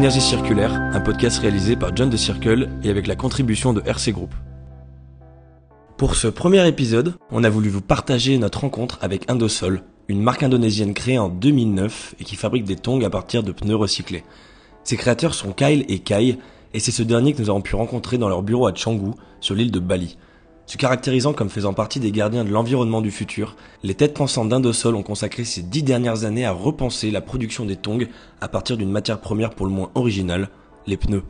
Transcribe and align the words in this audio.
Synergie 0.00 0.22
Circulaire, 0.22 0.72
un 0.94 1.00
podcast 1.02 1.40
réalisé 1.40 1.76
par 1.76 1.94
John 1.94 2.08
de 2.08 2.16
Circle 2.16 2.70
et 2.82 2.88
avec 2.88 3.06
la 3.06 3.16
contribution 3.16 3.74
de 3.74 3.82
RC 3.84 4.12
Group. 4.12 4.34
Pour 5.98 6.14
ce 6.14 6.26
premier 6.26 6.66
épisode, 6.66 7.16
on 7.30 7.44
a 7.44 7.50
voulu 7.50 7.68
vous 7.68 7.82
partager 7.82 8.38
notre 8.38 8.60
rencontre 8.60 8.98
avec 9.02 9.30
Indosol, 9.30 9.82
une 10.08 10.22
marque 10.22 10.42
indonésienne 10.42 10.94
créée 10.94 11.18
en 11.18 11.28
2009 11.28 12.14
et 12.18 12.24
qui 12.24 12.36
fabrique 12.36 12.64
des 12.64 12.76
tongs 12.76 13.04
à 13.04 13.10
partir 13.10 13.42
de 13.42 13.52
pneus 13.52 13.76
recyclés. 13.76 14.24
Ses 14.84 14.96
créateurs 14.96 15.34
sont 15.34 15.52
Kyle 15.52 15.84
et 15.86 15.98
Kai, 15.98 16.38
et 16.72 16.80
c'est 16.80 16.92
ce 16.92 17.02
dernier 17.02 17.34
que 17.34 17.42
nous 17.42 17.50
avons 17.50 17.60
pu 17.60 17.76
rencontrer 17.76 18.16
dans 18.16 18.30
leur 18.30 18.42
bureau 18.42 18.66
à 18.66 18.72
Canggu, 18.72 19.10
sur 19.40 19.54
l'île 19.54 19.70
de 19.70 19.80
Bali. 19.80 20.16
Se 20.70 20.76
caractérisant 20.76 21.32
comme 21.32 21.50
faisant 21.50 21.72
partie 21.72 21.98
des 21.98 22.12
gardiens 22.12 22.44
de 22.44 22.50
l'environnement 22.52 23.00
du 23.00 23.10
futur, 23.10 23.56
les 23.82 23.96
têtes 23.96 24.14
pensantes 24.14 24.50
d'Indosol 24.50 24.94
ont 24.94 25.02
consacré 25.02 25.42
ces 25.42 25.62
dix 25.62 25.82
dernières 25.82 26.22
années 26.22 26.44
à 26.44 26.52
repenser 26.52 27.10
la 27.10 27.20
production 27.20 27.64
des 27.64 27.74
tongs 27.74 28.06
à 28.40 28.46
partir 28.46 28.76
d'une 28.76 28.92
matière 28.92 29.20
première 29.20 29.50
pour 29.50 29.66
le 29.66 29.72
moins 29.72 29.90
originale, 29.96 30.48
les 30.86 30.96
pneus. 30.96 31.24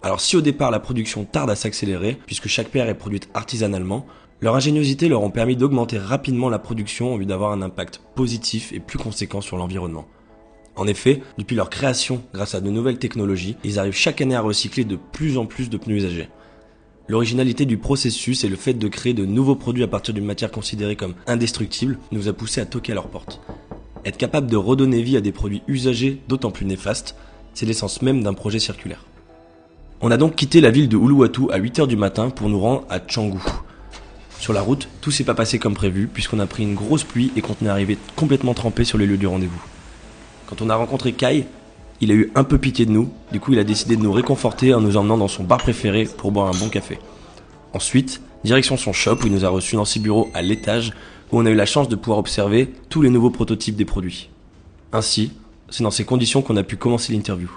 Alors 0.00 0.20
si 0.20 0.36
au 0.36 0.42
départ 0.42 0.70
la 0.70 0.78
production 0.78 1.24
tarde 1.24 1.50
à 1.50 1.56
s'accélérer, 1.56 2.18
puisque 2.24 2.46
chaque 2.46 2.68
paire 2.68 2.88
est 2.88 2.94
produite 2.94 3.28
artisanalement, 3.34 4.06
leur 4.40 4.54
ingéniosité 4.54 5.08
leur 5.08 5.22
ont 5.22 5.32
permis 5.32 5.56
d'augmenter 5.56 5.98
rapidement 5.98 6.48
la 6.48 6.60
production 6.60 7.14
en 7.14 7.16
vue 7.16 7.26
d'avoir 7.26 7.50
un 7.50 7.62
impact 7.62 8.00
positif 8.14 8.72
et 8.72 8.78
plus 8.78 9.00
conséquent 9.00 9.40
sur 9.40 9.56
l'environnement. 9.56 10.06
En 10.76 10.86
effet, 10.86 11.20
depuis 11.36 11.56
leur 11.56 11.68
création, 11.68 12.22
grâce 12.32 12.54
à 12.54 12.60
de 12.60 12.70
nouvelles 12.70 13.00
technologies, 13.00 13.56
ils 13.64 13.80
arrivent 13.80 13.92
chaque 13.92 14.20
année 14.20 14.36
à 14.36 14.40
recycler 14.40 14.84
de 14.84 14.94
plus 14.94 15.36
en 15.36 15.46
plus 15.46 15.68
de 15.68 15.78
pneus 15.78 15.96
usagés. 15.96 16.28
L'originalité 17.10 17.64
du 17.64 17.78
processus 17.78 18.44
et 18.44 18.50
le 18.50 18.56
fait 18.56 18.74
de 18.74 18.86
créer 18.86 19.14
de 19.14 19.24
nouveaux 19.24 19.54
produits 19.54 19.82
à 19.82 19.88
partir 19.88 20.12
d'une 20.12 20.26
matière 20.26 20.50
considérée 20.50 20.94
comme 20.94 21.14
indestructible 21.26 21.98
nous 22.12 22.28
a 22.28 22.34
poussé 22.34 22.60
à 22.60 22.66
toquer 22.66 22.92
à 22.92 22.96
leur 22.96 23.08
porte. 23.08 23.40
Être 24.04 24.18
capable 24.18 24.50
de 24.50 24.58
redonner 24.58 25.00
vie 25.00 25.16
à 25.16 25.22
des 25.22 25.32
produits 25.32 25.62
usagés 25.68 26.20
d'autant 26.28 26.50
plus 26.50 26.66
néfastes, 26.66 27.16
c'est 27.54 27.64
l'essence 27.64 28.02
même 28.02 28.22
d'un 28.22 28.34
projet 28.34 28.58
circulaire. 28.58 29.06
On 30.02 30.10
a 30.10 30.18
donc 30.18 30.36
quitté 30.36 30.60
la 30.60 30.70
ville 30.70 30.90
de 30.90 30.98
Uluwatu 30.98 31.50
à 31.50 31.58
8h 31.58 31.86
du 31.86 31.96
matin 31.96 32.28
pour 32.28 32.50
nous 32.50 32.60
rendre 32.60 32.84
à 32.90 33.00
Canggu. 33.00 33.40
Sur 34.38 34.52
la 34.52 34.60
route, 34.60 34.90
tout 35.00 35.10
s'est 35.10 35.24
pas 35.24 35.34
passé 35.34 35.58
comme 35.58 35.74
prévu 35.74 36.08
puisqu'on 36.08 36.40
a 36.40 36.46
pris 36.46 36.62
une 36.62 36.74
grosse 36.74 37.04
pluie 37.04 37.32
et 37.36 37.40
qu'on 37.40 37.56
est 37.64 37.68
arrivé 37.68 37.96
complètement 38.16 38.52
trempé 38.52 38.84
sur 38.84 38.98
les 38.98 39.06
lieux 39.06 39.16
du 39.16 39.26
rendez-vous. 39.26 39.62
Quand 40.46 40.60
on 40.60 40.68
a 40.68 40.76
rencontré 40.76 41.14
Kai, 41.14 41.46
il 42.00 42.10
a 42.10 42.14
eu 42.14 42.30
un 42.34 42.44
peu 42.44 42.58
pitié 42.58 42.86
de 42.86 42.90
nous, 42.90 43.12
du 43.32 43.40
coup 43.40 43.52
il 43.52 43.58
a 43.58 43.64
décidé 43.64 43.96
de 43.96 44.02
nous 44.02 44.12
réconforter 44.12 44.74
en 44.74 44.80
nous 44.80 44.96
emmenant 44.96 45.18
dans 45.18 45.28
son 45.28 45.44
bar 45.44 45.58
préféré 45.58 46.04
pour 46.04 46.32
boire 46.32 46.48
un 46.48 46.58
bon 46.58 46.68
café. 46.68 46.98
Ensuite, 47.72 48.20
direction 48.44 48.76
son 48.76 48.92
shop 48.92 49.18
où 49.22 49.26
il 49.26 49.32
nous 49.32 49.44
a 49.44 49.48
reçus 49.48 49.76
dans 49.76 49.84
ses 49.84 50.00
bureaux 50.00 50.28
à 50.34 50.42
l'étage 50.42 50.92
où 51.30 51.38
on 51.38 51.46
a 51.46 51.50
eu 51.50 51.54
la 51.54 51.66
chance 51.66 51.88
de 51.88 51.96
pouvoir 51.96 52.18
observer 52.18 52.70
tous 52.88 53.02
les 53.02 53.10
nouveaux 53.10 53.30
prototypes 53.30 53.76
des 53.76 53.84
produits. 53.84 54.30
Ainsi, 54.92 55.32
c'est 55.68 55.82
dans 55.82 55.90
ces 55.90 56.04
conditions 56.04 56.40
qu'on 56.42 56.56
a 56.56 56.62
pu 56.62 56.76
commencer 56.76 57.12
l'interview. 57.12 57.50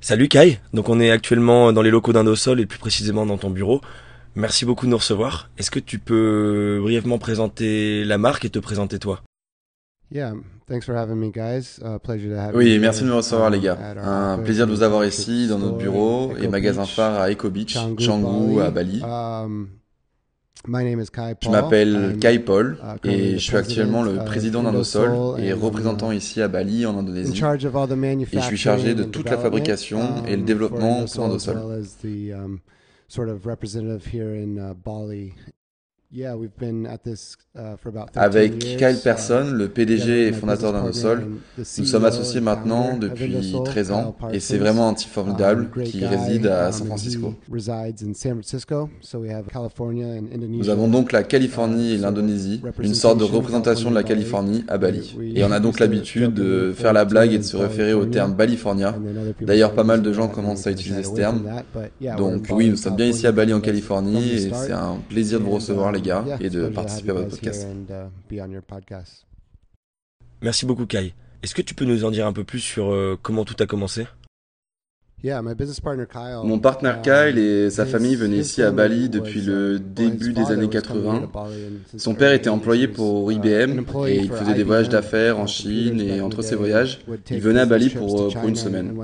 Salut 0.00 0.28
Kai, 0.28 0.60
donc 0.72 0.88
on 0.88 1.00
est 1.00 1.10
actuellement 1.10 1.72
dans 1.72 1.82
les 1.82 1.90
locaux 1.90 2.12
d'Indosol 2.12 2.60
et 2.60 2.66
plus 2.66 2.78
précisément 2.78 3.26
dans 3.26 3.36
ton 3.36 3.50
bureau. 3.50 3.80
Merci 4.34 4.64
beaucoup 4.64 4.86
de 4.86 4.90
nous 4.90 4.96
recevoir. 4.96 5.50
Est-ce 5.58 5.70
que 5.70 5.80
tu 5.80 5.98
peux 5.98 6.78
brièvement 6.80 7.18
présenter 7.18 8.04
la 8.04 8.16
marque 8.16 8.44
et 8.44 8.50
te 8.50 8.58
présenter 8.58 8.98
toi? 8.98 9.22
Oui, 12.54 12.78
merci 12.78 13.02
de 13.02 13.08
me 13.08 13.14
recevoir 13.14 13.50
les 13.50 13.60
gars. 13.60 13.76
Un 14.02 14.38
plaisir 14.38 14.66
de 14.66 14.72
vous 14.72 14.82
avoir 14.82 15.04
ici 15.04 15.48
dans 15.48 15.58
notre 15.58 15.76
bureau 15.76 16.32
et 16.40 16.48
magasin 16.48 16.84
phare 16.84 17.20
à 17.20 17.30
Eco 17.30 17.50
Beach, 17.50 17.76
Canggu 17.98 18.60
à 18.60 18.70
Bali. 18.70 19.02
Um, 19.02 19.68
je 20.66 21.48
m'appelle 21.48 22.18
Kai 22.20 22.38
Paul 22.38 22.76
uh, 22.82 23.08
et 23.08 23.32
je 23.38 23.38
suis 23.38 23.56
actuellement 23.56 24.02
le 24.02 24.16
uh, 24.16 24.24
président 24.26 24.62
d'Indosol 24.62 25.40
et 25.40 25.54
représentant 25.54 26.12
ici 26.12 26.42
à 26.42 26.48
Bali 26.48 26.84
en 26.84 26.98
Indonésie. 26.98 27.32
Et 28.32 28.40
je 28.40 28.46
suis 28.46 28.56
chargé 28.58 28.94
de 28.94 29.04
toute 29.04 29.30
la 29.30 29.38
fabrication 29.38 30.24
et 30.26 30.36
le 30.36 30.42
um, 30.42 30.44
développement 30.44 31.04
pour 31.06 31.24
Indosol. 31.24 31.58
Uh, 36.12 37.76
Avec 38.16 38.58
Kyle 38.58 38.98
Persson, 39.02 39.52
le 39.52 39.68
PDG 39.68 40.26
et 40.26 40.32
fondateur 40.32 40.72
d'Indosol, 40.72 41.24
nous 41.56 41.84
sommes 41.84 42.04
associés 42.04 42.40
maintenant 42.40 42.96
depuis 42.96 43.54
13 43.64 43.92
ans. 43.92 44.16
Et 44.32 44.40
c'est 44.40 44.58
vraiment 44.58 44.88
un 44.88 44.94
type 44.94 45.10
formidable 45.10 45.70
qui 45.84 46.04
réside 46.04 46.48
à 46.48 46.72
San 46.72 46.88
Francisco. 46.88 47.34
Nous 50.48 50.68
avons 50.68 50.88
donc 50.88 51.12
la 51.12 51.22
Californie 51.22 51.92
et 51.92 51.98
l'Indonésie, 51.98 52.60
une 52.82 52.94
sorte 52.94 53.18
de 53.18 53.24
représentation 53.24 53.90
de 53.90 53.94
la 53.94 54.02
Californie 54.02 54.64
à 54.66 54.78
Bali. 54.78 55.16
Et 55.36 55.44
on 55.44 55.52
a 55.52 55.60
donc 55.60 55.78
l'habitude 55.78 56.34
de 56.34 56.72
faire 56.76 56.92
la 56.92 57.04
blague 57.04 57.32
et 57.32 57.38
de 57.38 57.44
se 57.44 57.56
référer 57.56 57.94
au 57.94 58.06
terme 58.06 58.34
Balifornia. 58.34 58.96
D'ailleurs, 59.40 59.74
pas 59.74 59.84
mal 59.84 60.02
de 60.02 60.12
gens 60.12 60.26
commencent 60.26 60.66
à 60.66 60.72
utiliser 60.72 61.04
ce 61.04 61.12
terme. 61.12 61.42
Donc 62.18 62.48
oui, 62.50 62.68
nous 62.68 62.76
sommes 62.76 62.96
bien 62.96 63.06
ici 63.06 63.28
à 63.28 63.32
Bali 63.32 63.52
en 63.52 63.60
Californie 63.60 64.32
et 64.32 64.50
c'est 64.52 64.72
un 64.72 64.98
plaisir 65.08 65.38
de 65.38 65.44
vous 65.44 65.52
recevoir 65.52 65.92
les 65.92 65.99
et 66.40 66.50
de 66.50 66.68
participer 66.68 67.10
à 67.10 67.14
votre 67.14 67.30
podcast. 67.30 67.66
Uh, 67.90 68.42
Merci 70.42 70.66
beaucoup 70.66 70.86
Kai. 70.86 71.14
Est-ce 71.42 71.54
que 71.54 71.62
tu 71.62 71.74
peux 71.74 71.84
nous 71.84 72.04
en 72.04 72.10
dire 72.10 72.26
un 72.26 72.32
peu 72.32 72.44
plus 72.44 72.60
sur 72.60 72.92
euh, 72.92 73.18
comment 73.20 73.44
tout 73.44 73.56
a 73.60 73.66
commencé? 73.66 74.06
Mon 76.44 76.58
partenaire 76.58 77.02
Kyle 77.02 77.38
et 77.38 77.70
sa 77.70 77.84
famille 77.84 78.16
venaient 78.16 78.38
ici 78.38 78.62
à 78.62 78.70
Bali 78.70 79.08
depuis 79.08 79.42
le 79.42 79.78
début 79.78 80.32
des 80.32 80.50
années 80.50 80.68
80. 80.68 81.28
Son 81.96 82.14
père 82.14 82.32
était 82.32 82.48
employé 82.48 82.88
pour 82.88 83.30
IBM 83.30 83.80
et 84.06 84.16
il 84.16 84.30
faisait 84.30 84.54
des 84.54 84.62
voyages 84.62 84.88
d'affaires 84.88 85.38
en 85.38 85.46
Chine 85.46 86.00
et 86.00 86.20
entre 86.20 86.42
ses 86.42 86.56
voyages, 86.56 87.00
il 87.30 87.40
venait 87.40 87.60
à 87.60 87.66
Bali 87.66 87.90
pour, 87.90 88.32
pour 88.32 88.48
une 88.48 88.56
semaine. 88.56 88.94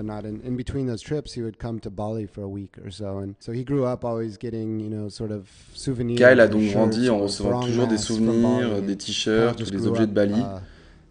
Kyle 6.16 6.40
a 6.40 6.48
donc 6.48 6.62
grandi 6.72 7.10
en 7.10 7.18
recevant 7.18 7.60
toujours 7.60 7.86
des 7.86 7.98
souvenirs, 7.98 8.80
des 8.82 8.96
t-shirts 8.96 9.62
des 9.70 9.86
objets 9.86 10.06
de 10.06 10.12
Bali. 10.12 10.42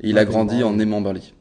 Et 0.01 0.09
il 0.09 0.17
a 0.17 0.25
grandi 0.25 0.63
en 0.63 0.77
aimant 0.79 1.01
Bali. 1.01 1.34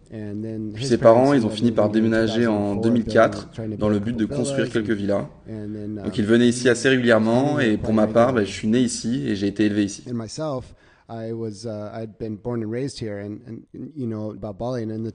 Puis 0.75 0.87
ses 0.87 0.99
parents, 0.99 1.33
ils 1.33 1.45
ont 1.45 1.51
fini 1.51 1.73
par 1.73 1.91
déménager 1.91 2.47
en 2.47 2.77
2004 2.77 3.51
dans 3.79 3.89
le 3.89 3.99
but 3.99 4.17
de 4.17 4.27
construire 4.27 4.71
quelques 4.71 4.91
villas. 4.91 5.27
Donc 5.49 6.19
il 6.19 6.25
venait 6.25 6.49
ici 6.49 6.69
assez 6.69 6.89
régulièrement 6.89 7.59
et 7.59 7.77
pour 7.77 7.93
ma 7.93 8.07
part, 8.07 8.33
ben, 8.33 8.45
je 8.45 8.51
suis 8.51 8.69
né 8.69 8.81
ici 8.81 9.25
et 9.27 9.35
j'ai 9.35 9.49
été 9.49 9.65
élevé 9.65 9.85
ici. 9.85 10.05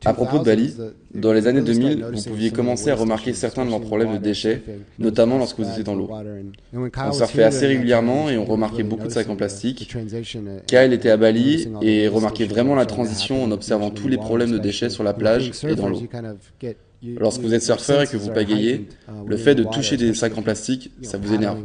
À 0.05 0.13
propos 0.13 0.37
de 0.39 0.43
Bali, 0.43 0.75
dans 1.15 1.33
les 1.33 1.47
années 1.47 1.61
2000, 1.61 2.05
vous 2.13 2.23
pouviez 2.23 2.51
commencer 2.51 2.91
à 2.91 2.95
remarquer 2.95 3.33
certains 3.33 3.65
de 3.65 3.71
leurs 3.71 3.81
problèmes 3.81 4.13
de 4.13 4.17
déchets, 4.19 4.61
notamment 4.99 5.39
lorsque 5.39 5.59
vous 5.59 5.67
étiez 5.69 5.83
dans 5.83 5.95
l'eau. 5.95 6.09
On 6.73 7.11
surfait 7.11 7.43
assez 7.43 7.65
régulièrement 7.65 8.29
et 8.29 8.37
on 8.37 8.45
remarquait 8.45 8.83
beaucoup 8.83 9.07
de 9.07 9.11
sacs 9.11 9.29
en 9.29 9.35
plastique. 9.35 9.91
Kyle 10.67 10.93
était 10.93 11.09
à 11.09 11.17
Bali 11.17 11.67
et 11.81 12.07
remarquait 12.07 12.45
vraiment 12.45 12.75
la 12.75 12.85
transition 12.85 13.43
en 13.43 13.49
observant 13.51 13.89
tous 13.89 14.07
les 14.07 14.17
problèmes 14.17 14.51
de 14.51 14.59
déchets 14.59 14.89
sur 14.89 15.03
la 15.03 15.13
plage 15.13 15.51
et 15.63 15.75
dans 15.75 15.89
l'eau. 15.89 16.03
Lorsque 17.01 17.41
vous 17.41 17.53
êtes 17.53 17.63
surfeur 17.63 18.01
et 18.03 18.07
que 18.07 18.17
vous 18.17 18.31
pagayez, 18.31 18.87
le 19.25 19.37
fait 19.37 19.55
de 19.55 19.63
toucher 19.63 19.97
des 19.97 20.13
sacs 20.13 20.37
en 20.37 20.43
plastique, 20.43 20.91
ça 21.01 21.17
vous 21.17 21.33
énerve. 21.33 21.57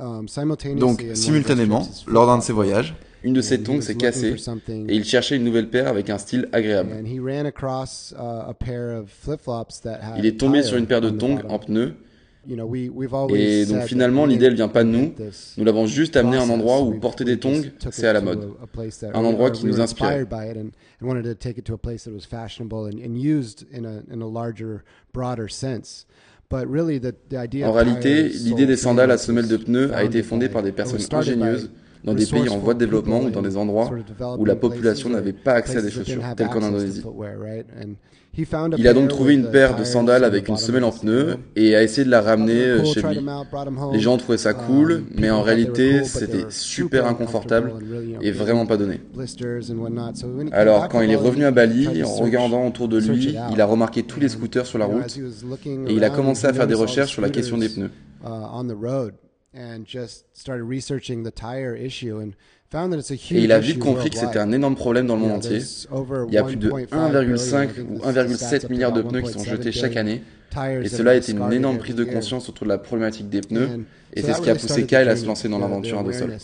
Um, 0.00 0.26
Donc, 0.76 1.04
simultanément, 1.12 1.86
lors 2.06 2.26
d'un 2.26 2.38
de 2.38 2.42
ses 2.42 2.54
voyages, 2.54 2.94
une 3.22 3.34
de 3.34 3.42
ses 3.42 3.62
tongs 3.62 3.82
s'est 3.82 3.94
cassée 3.94 4.34
et 4.88 4.96
il 4.96 5.04
cherchait 5.04 5.36
une 5.36 5.44
nouvelle 5.44 5.68
paire 5.68 5.86
avec 5.86 6.08
un 6.08 6.16
style 6.16 6.48
agréable. 6.52 6.92
Uh, 7.04 7.10
il 10.16 10.26
est 10.26 10.40
tombé 10.40 10.62
sur 10.62 10.78
une 10.78 10.86
paire 10.86 11.02
de 11.02 11.10
tongs 11.10 11.40
en 11.48 11.58
pneus 11.58 11.94
et 12.48 13.66
donc 13.66 13.82
finalement, 13.84 14.26
l'idée, 14.26 14.46
elle 14.46 14.54
vient 14.54 14.68
pas 14.68 14.82
de 14.82 14.88
nous. 14.88 15.14
Nous 15.56 15.64
l'avons 15.64 15.86
juste 15.86 16.16
amené 16.16 16.36
à 16.36 16.42
un 16.42 16.50
endroit 16.50 16.80
où 16.80 16.98
porter 16.98 17.24
des 17.24 17.38
tongs, 17.38 17.62
c'est 17.90 18.08
à 18.08 18.12
la 18.12 18.20
mode. 18.20 18.50
Un 19.14 19.24
endroit 19.24 19.50
qui 19.50 19.66
nous 19.66 19.80
inspire. 19.80 20.26
En 26.52 27.72
réalité, 27.72 28.28
l'idée 28.28 28.66
des 28.66 28.76
sandales 28.76 29.10
à 29.10 29.18
semelles 29.18 29.48
de 29.48 29.56
pneus 29.56 29.94
a 29.94 30.04
été 30.04 30.22
fondée 30.22 30.48
par 30.48 30.62
des 30.62 30.72
personnes 30.72 31.00
ingénieuses 31.12 31.70
dans 32.04 32.14
des 32.14 32.26
pays 32.26 32.48
en 32.48 32.58
voie 32.58 32.74
de 32.74 32.78
développement 32.80 33.20
ou 33.20 33.30
dans 33.30 33.42
des 33.42 33.56
endroits 33.56 33.90
où 34.38 34.44
la 34.44 34.56
population 34.56 35.08
n'avait 35.10 35.32
pas 35.32 35.52
accès 35.52 35.78
à 35.78 35.82
des 35.82 35.90
chaussures, 35.90 36.22
telles 36.36 36.48
qu'en 36.48 36.62
Indonésie. 36.62 37.02
Il 38.78 38.88
a 38.88 38.94
donc 38.94 39.08
trouvé 39.10 39.34
une 39.34 39.50
paire 39.50 39.76
de 39.76 39.84
sandales 39.84 40.24
avec 40.24 40.48
une 40.48 40.56
semelle 40.56 40.84
en 40.84 40.90
pneu 40.90 41.36
et 41.54 41.76
a 41.76 41.82
essayé 41.82 42.06
de 42.06 42.10
la 42.10 42.22
ramener 42.22 42.64
euh, 42.64 42.84
chez 42.84 43.02
lui. 43.02 43.20
Les 43.92 44.00
gens 44.00 44.16
trouvaient 44.16 44.38
ça 44.38 44.54
cool, 44.54 45.04
mais 45.14 45.30
en 45.30 45.42
réalité, 45.42 46.02
c'était 46.04 46.46
super 46.48 47.06
inconfortable 47.06 47.74
et 48.22 48.30
vraiment 48.30 48.64
pas 48.64 48.78
donné. 48.78 49.00
Alors, 50.52 50.88
quand 50.88 51.02
il 51.02 51.10
est 51.10 51.16
revenu 51.16 51.44
à 51.44 51.50
Bali, 51.50 52.02
en 52.02 52.14
regardant 52.14 52.66
autour 52.66 52.88
de 52.88 52.98
lui, 52.98 53.36
il 53.52 53.60
a 53.60 53.66
remarqué 53.66 54.02
tous 54.02 54.18
les 54.18 54.30
scooters 54.30 54.64
sur 54.66 54.78
la 54.78 54.86
route 54.86 55.14
et 55.66 55.92
il 55.92 56.02
a 56.02 56.08
commencé 56.08 56.46
à 56.46 56.54
faire 56.54 56.66
des 56.66 56.74
recherches 56.74 57.10
sur 57.12 57.20
la 57.22 57.28
question 57.28 57.58
des 57.58 57.68
pneus. 57.68 57.90
Et 63.36 63.44
il 63.44 63.52
a 63.52 63.58
vite 63.58 63.78
compris 63.78 64.08
que 64.08 64.16
c'était 64.16 64.38
un 64.38 64.50
énorme 64.52 64.76
problème 64.76 65.06
dans 65.06 65.14
le 65.16 65.20
monde 65.20 65.32
entier. 65.32 65.58
Il 66.28 66.34
y 66.34 66.38
a 66.38 66.42
plus 66.44 66.56
de 66.56 66.70
1,5 66.70 67.80
ou 67.82 67.98
1,7 67.98 68.70
milliard 68.70 68.92
de 68.92 69.02
pneus 69.02 69.22
qui 69.22 69.32
sont 69.32 69.44
jetés 69.44 69.72
chaque 69.72 69.96
année. 69.96 70.22
Et 70.82 70.88
cela 70.88 71.12
a 71.12 71.14
été 71.14 71.32
une 71.32 71.52
énorme 71.52 71.78
prise 71.78 71.94
de 71.94 72.04
conscience 72.04 72.48
autour 72.48 72.64
de 72.66 72.70
la 72.70 72.78
problématique 72.78 73.28
des 73.28 73.40
pneus. 73.42 73.68
Et 74.14 74.22
c'est 74.22 74.32
ce 74.32 74.40
qui 74.40 74.50
a 74.50 74.54
poussé 74.54 74.86
Kyle 74.86 75.08
à 75.08 75.16
se 75.16 75.26
lancer 75.26 75.48
dans 75.48 75.58
l'aventure 75.58 75.98
Indosol. 75.98 76.36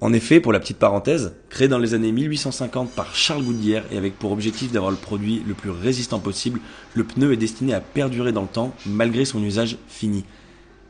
En 0.00 0.12
effet, 0.12 0.38
pour 0.38 0.52
la 0.52 0.60
petite 0.60 0.78
parenthèse, 0.78 1.32
créé 1.50 1.66
dans 1.66 1.78
les 1.78 1.92
années 1.92 2.12
1850 2.12 2.90
par 2.90 3.16
Charles 3.16 3.42
Goodyear 3.42 3.82
et 3.90 3.98
avec 3.98 4.16
pour 4.16 4.30
objectif 4.30 4.70
d'avoir 4.70 4.92
le 4.92 4.96
produit 4.96 5.42
le 5.44 5.54
plus 5.54 5.70
résistant 5.70 6.20
possible, 6.20 6.60
le 6.94 7.02
pneu 7.02 7.32
est 7.32 7.36
destiné 7.36 7.74
à 7.74 7.80
perdurer 7.80 8.30
dans 8.30 8.42
le 8.42 8.48
temps 8.48 8.72
malgré 8.86 9.24
son 9.24 9.42
usage 9.42 9.76
fini. 9.88 10.24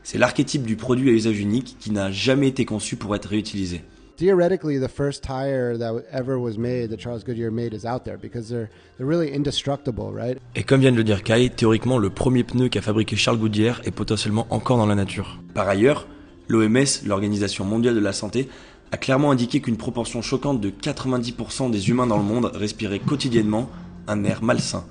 C'est 0.03 0.19
l'archétype 0.19 0.61
du 0.61 0.75
produit 0.75 1.09
à 1.09 1.13
usage 1.13 1.39
unique 1.39 1.75
qui 1.79 1.89
n'a 1.89 2.11
jamais 2.11 2.49
été 2.49 2.65
conçu 2.65 2.97
pour 2.97 3.15
être 3.15 3.25
réutilisé. 3.29 3.81
Theoretically, 4.17 4.79
the 4.79 4.89
first 4.89 5.23
tire 5.23 5.79
that 5.79 6.03
ever 6.11 6.35
was 6.35 6.57
made, 6.57 6.89
that 6.89 6.97
Charles 6.97 7.23
Goodyear 7.23 7.49
made, 7.51 7.73
is 7.73 7.85
out 7.87 8.03
there 8.03 8.17
because 8.17 8.49
they're 8.49 8.69
they're 8.97 9.07
really 9.07 9.33
indestructible, 9.33 10.11
right? 10.13 10.37
Et 10.55 10.63
comme 10.63 10.81
vient 10.81 10.91
de 10.91 10.97
le 10.97 11.05
dire 11.05 11.23
Kai, 11.23 11.49
théoriquement, 11.49 11.97
le 11.97 12.09
premier 12.09 12.43
pneu 12.43 12.69
qu'a 12.69 12.81
fabriqué 12.81 13.15
Charles 13.15 13.39
Goodyear 13.39 13.81
est 13.85 13.91
potentiellement 13.91 14.45
encore 14.49 14.77
dans 14.77 14.85
la 14.85 14.95
nature. 14.95 15.39
Par 15.53 15.69
ailleurs, 15.69 16.05
l'OMS, 16.49 17.05
l'Organisation 17.05 17.63
mondiale 17.63 17.95
de 17.95 18.01
la 18.01 18.11
santé, 18.11 18.49
a 18.91 18.97
clairement 18.97 19.31
indiqué 19.31 19.59
qu'une 19.61 19.77
proportion 19.77 20.21
choquante 20.21 20.61
de 20.61 20.69
90% 20.69 21.69
des 21.71 21.89
humains 21.89 22.07
dans 22.07 22.17
le 22.17 22.23
monde 22.23 22.51
respiraient 22.53 22.99
quotidiennement 22.99 23.69
un 24.07 24.23
air 24.23 24.43
malsain. 24.43 24.85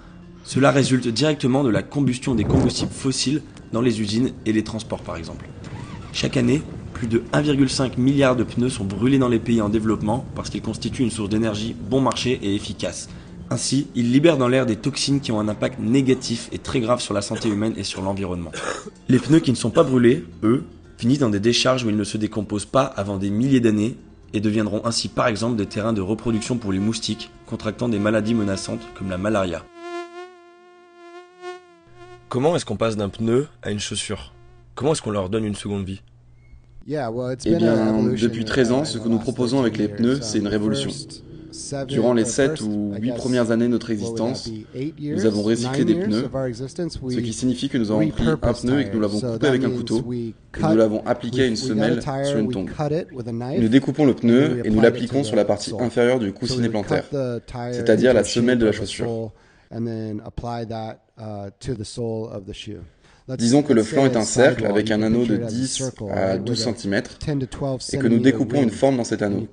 Cela 0.45 0.71
résulte 0.71 1.09
directement 1.09 1.65
de 1.65 1.71
la 1.71 1.83
combustion 1.83 2.35
des 2.35 2.45
combustibles 2.45 2.93
fossiles 2.93 3.43
dans 3.73 3.83
les 3.83 4.01
usines 4.01 4.31
et 4.47 4.53
les 4.53 4.65
transports 4.65 5.03
par 5.03 5.17
exemple. 5.17 5.49
Chaque 6.13 6.37
année, 6.37 6.63
plus 6.95 7.07
de 7.07 7.23
1,5 7.33 7.99
milliard 7.99 8.35
de 8.35 8.45
pneus 8.45 8.71
sont 8.71 8.85
brûlés 8.85 9.19
dans 9.19 9.29
les 9.29 9.39
pays 9.39 9.61
en 9.61 9.69
développement 9.69 10.25
parce 10.35 10.51
qu'ils 10.51 10.63
constituent 10.63 11.03
une 11.03 11.11
source 11.11 11.29
d'énergie 11.29 11.77
bon 11.79 12.01
marché 12.01 12.39
et 12.43 12.55
efficace. 12.55 13.09
Ainsi, 13.51 13.89
ils 13.95 14.13
libèrent 14.13 14.37
dans 14.37 14.49
l'air 14.49 14.67
des 14.67 14.77
toxines 14.77 15.21
qui 15.21 15.33
ont 15.33 15.41
un 15.41 15.49
impact 15.49 15.79
négatif 15.81 16.49
et 16.53 16.59
très 16.59 16.81
grave 16.81 17.01
sur 17.01 17.15
la 17.15 17.23
santé 17.23 17.49
humaine 17.49 17.73
et 17.77 17.85
sur 17.85 18.03
l'environnement. 18.03 18.53
Les 19.09 19.19
pneus 19.19 19.41
qui 19.41 19.51
ne 19.51 19.57
sont 19.57 19.71
pas 19.71 19.85
brûlés, 19.85 20.25
eux, 20.43 20.65
finissent 20.99 21.21
dans 21.21 21.31
des 21.31 21.41
décharges 21.41 21.85
où 21.85 21.91
ils 21.91 21.97
ne 21.97 22.05
se 22.05 22.19
décomposent 22.19 22.67
pas 22.67 22.83
avant 22.83 23.17
des 23.17 23.31
milliers 23.31 23.61
d'années 23.61 23.97
et 24.35 24.41
deviendront 24.41 24.85
ainsi 24.85 25.09
par 25.09 25.29
exemple 25.29 25.57
des 25.57 25.65
terrains 25.67 25.93
de 25.93 26.01
reproduction 26.01 26.59
pour 26.59 26.73
les 26.73 26.81
moustiques 26.81 27.31
contractant 27.47 27.89
des 27.89 28.01
maladies 28.01 28.35
menaçantes 28.35 28.83
comme 28.95 29.09
la 29.09 29.17
malaria. 29.17 29.65
Comment 32.29 32.55
est-ce 32.57 32.67
qu'on 32.67 32.77
passe 32.77 32.97
d'un 32.97 33.09
pneu 33.09 33.47
à 33.63 33.71
une 33.71 33.79
chaussure? 33.79 34.35
Comment 34.75 34.93
est-ce 34.93 35.01
qu'on 35.01 35.13
leur 35.13 35.31
donne 35.31 35.45
une 35.45 35.55
seconde 35.55 35.85
vie? 35.87 36.03
Eh 37.47 37.55
bien, 37.57 38.03
depuis 38.03 38.45
13 38.45 38.73
ans, 38.73 38.85
ce 38.85 38.99
que 38.99 39.09
nous 39.09 39.19
proposons 39.19 39.61
avec 39.61 39.77
les 39.79 39.89
pneus, 39.89 40.19
c'est 40.21 40.39
une 40.39 40.49
révolution. 40.49 40.91
Durant 41.87 42.13
les 42.13 42.25
7 42.25 42.61
ou 42.61 42.93
8 42.99 43.13
premières 43.15 43.51
années 43.51 43.67
de 43.67 43.71
notre 43.71 43.91
existence, 43.91 44.51
nous 45.01 45.27
avons 45.27 45.43
recyclé 45.43 45.85
des 45.85 45.95
pneus, 45.95 46.29
ce 46.55 47.21
qui 47.21 47.33
signifie 47.33 47.69
que 47.69 47.79
nous 47.79 47.91
avons 47.91 48.09
pris 48.09 48.27
un 48.27 48.37
pneu 48.37 48.81
et 48.81 48.85
que 48.89 48.95
nous 48.95 49.01
l'avons 49.01 49.21
coupé 49.21 49.47
avec 49.47 49.65
un 49.65 49.71
couteau, 49.71 50.13
et 50.13 50.35
nous 50.61 50.77
l'avons 50.77 51.03
appliqué 51.07 51.43
à 51.43 51.47
une 51.47 51.57
semelle 51.57 52.03
sur 52.25 52.39
une 52.39 52.51
tombe. 52.51 52.69
Nous 53.59 53.69
découpons 53.69 54.05
le 54.05 54.15
pneu 54.15 54.63
et 54.65 54.71
nous 54.71 54.81
l'appliquons 54.81 55.25
sur 55.25 55.37
la 55.37 55.45
partie 55.45 55.73
inférieure 55.79 56.19
du 56.19 56.33
coussinet 56.33 56.69
plantaire, 56.69 57.05
c'est-à-dire 57.73 58.13
la 58.15 58.25
semelle 58.25 58.59
de 58.59 58.67
la 58.67 58.73
chaussure. 58.73 59.33
Disons 63.37 63.63
que 63.63 63.75
le 63.75 63.83
flanc 63.83 64.07
est 64.07 64.17
un 64.17 64.25
cercle 64.25 64.65
avec 64.65 64.91
un 64.91 65.03
anneau 65.03 65.27
de 65.27 65.37
10 65.37 65.93
à 66.11 66.39
12 66.39 66.69
cm 66.77 67.03
et 67.93 67.99
que 67.99 68.07
nous 68.07 68.21
découpons 68.21 68.63
une 68.63 68.71
forme 68.71 68.97
dans 68.97 69.05
cet 69.05 69.21
anneau. 69.23 69.47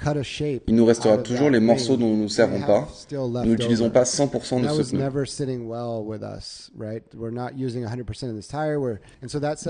Il 0.67 0.75
nous 0.75 0.85
restera 0.85 1.17
toujours 1.17 1.49
les 1.49 1.59
morceaux 1.59 1.97
dont 1.97 2.15
nous 2.15 2.23
ne 2.23 2.27
servons 2.27 2.61
pas. 2.61 2.87
Nous 3.11 3.45
n'utilisons 3.45 3.89
pas 3.89 4.03
100% 4.03 4.61
de 4.61 4.83
ce 4.83 4.91
pneu. 4.91 5.03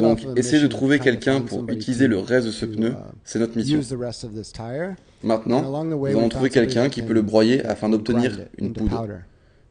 Donc, 0.01 0.19
essayez 0.35 0.61
de 0.61 0.67
trouver 0.67 0.99
quelqu'un 0.99 1.41
pour 1.41 1.67
utiliser 1.69 2.07
le 2.07 2.19
reste 2.19 2.47
de 2.47 2.51
ce 2.51 2.65
pneu. 2.65 2.89
Uh, 2.89 2.95
C'est 3.23 3.39
notre 3.39 3.57
mission. 3.57 3.79
Maintenant, 5.23 5.83
nous 5.83 6.05
allons 6.05 6.29
trouver 6.29 6.49
quelqu'un 6.49 6.89
qui 6.89 7.01
peut 7.01 7.13
le 7.13 7.23
broyer 7.23 7.65
afin 7.65 7.89
d'obtenir 7.89 8.39
une 8.57 8.73
poudre. 8.73 9.07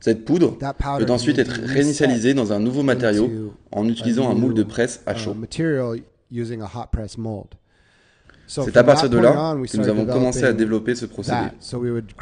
Cette 0.04 0.26
poudre 0.26 0.58
peut 0.98 1.10
ensuite 1.10 1.38
être 1.38 1.62
réinitialisée 1.64 2.34
dans 2.34 2.52
un 2.52 2.60
nouveau 2.60 2.82
matériau 2.82 3.54
en 3.72 3.88
utilisant 3.88 4.30
un 4.30 4.34
moule 4.34 4.52
de 4.52 4.62
presse 4.62 5.02
à 5.06 5.14
chaud. 5.14 5.34
C'est 8.46 8.76
à 8.76 8.84
partir 8.84 9.08
de 9.08 9.16
là 9.16 9.56
que 9.56 9.76
nous 9.78 9.88
avons 9.88 10.04
commencé 10.04 10.44
à 10.44 10.52
développer 10.52 10.94
ce 10.94 11.06
procédé, 11.06 11.38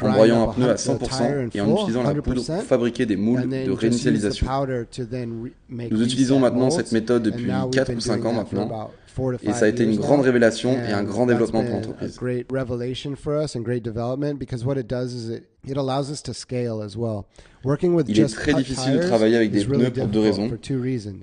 en 0.01 0.11
broyant 0.13 0.49
un 0.49 0.53
pneu 0.53 0.69
à 0.69 0.75
100% 0.75 1.49
et 1.53 1.59
en 1.59 1.73
utilisant 1.75 2.03
la 2.03 2.13
poudre 2.13 2.41
pour 2.41 2.63
fabriquer 2.63 3.05
des 3.05 3.17
moules 3.17 3.49
de 3.49 3.71
réinitialisation. 3.71 4.47
Nous 5.69 6.03
utilisons 6.03 6.39
maintenant 6.39 6.69
cette 6.69 6.93
méthode 6.93 7.23
depuis 7.23 7.51
4 7.73 7.95
ou 7.97 7.99
5 7.99 8.23
ans 8.23 8.31
maintenant, 8.31 8.91
et 9.41 9.51
ça 9.51 9.65
a 9.65 9.67
été 9.67 9.83
une 9.83 9.97
grande 9.97 10.21
révélation 10.21 10.71
et 10.71 10.93
un 10.93 11.03
grand 11.03 11.25
développement 11.25 11.65
pour 11.65 11.73
l'entreprise. 11.73 12.17
Il 15.65 15.71
est 18.19 18.35
très 18.35 18.53
difficile 18.53 18.93
de 18.93 18.99
travailler 18.99 19.37
avec 19.37 19.51
des 19.51 19.63
pneus 19.63 19.91
pour 19.91 20.07
deux 20.07 20.19
raisons. 20.19 20.51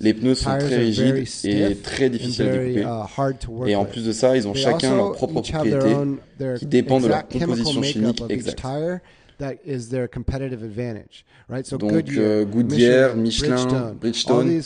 Les 0.00 0.14
pneus 0.14 0.34
sont 0.34 0.56
très 0.58 0.76
rigides 0.76 1.26
et 1.44 1.76
très 1.76 2.08
difficiles 2.08 2.48
à 2.48 2.56
découper. 2.56 2.82
Uh, 2.82 3.69
et 3.69 3.76
en 3.76 3.84
plus 3.84 4.06
de 4.06 4.12
ça, 4.12 4.34
ils 4.37 4.48
ont 4.48 4.54
chacun 4.54 4.96
leur 4.96 5.12
propre 5.12 5.42
propriété 5.42 5.94
qui 6.58 6.66
dépend 6.66 7.00
de 7.00 7.08
leur 7.08 7.28
composition 7.28 7.82
chimique 7.82 8.22
exacte. 8.28 8.62
Donc 11.78 12.10
euh, 12.10 12.44
Goodyear, 12.44 13.16
Michelin, 13.16 13.94
Bridgestone, 13.98 14.60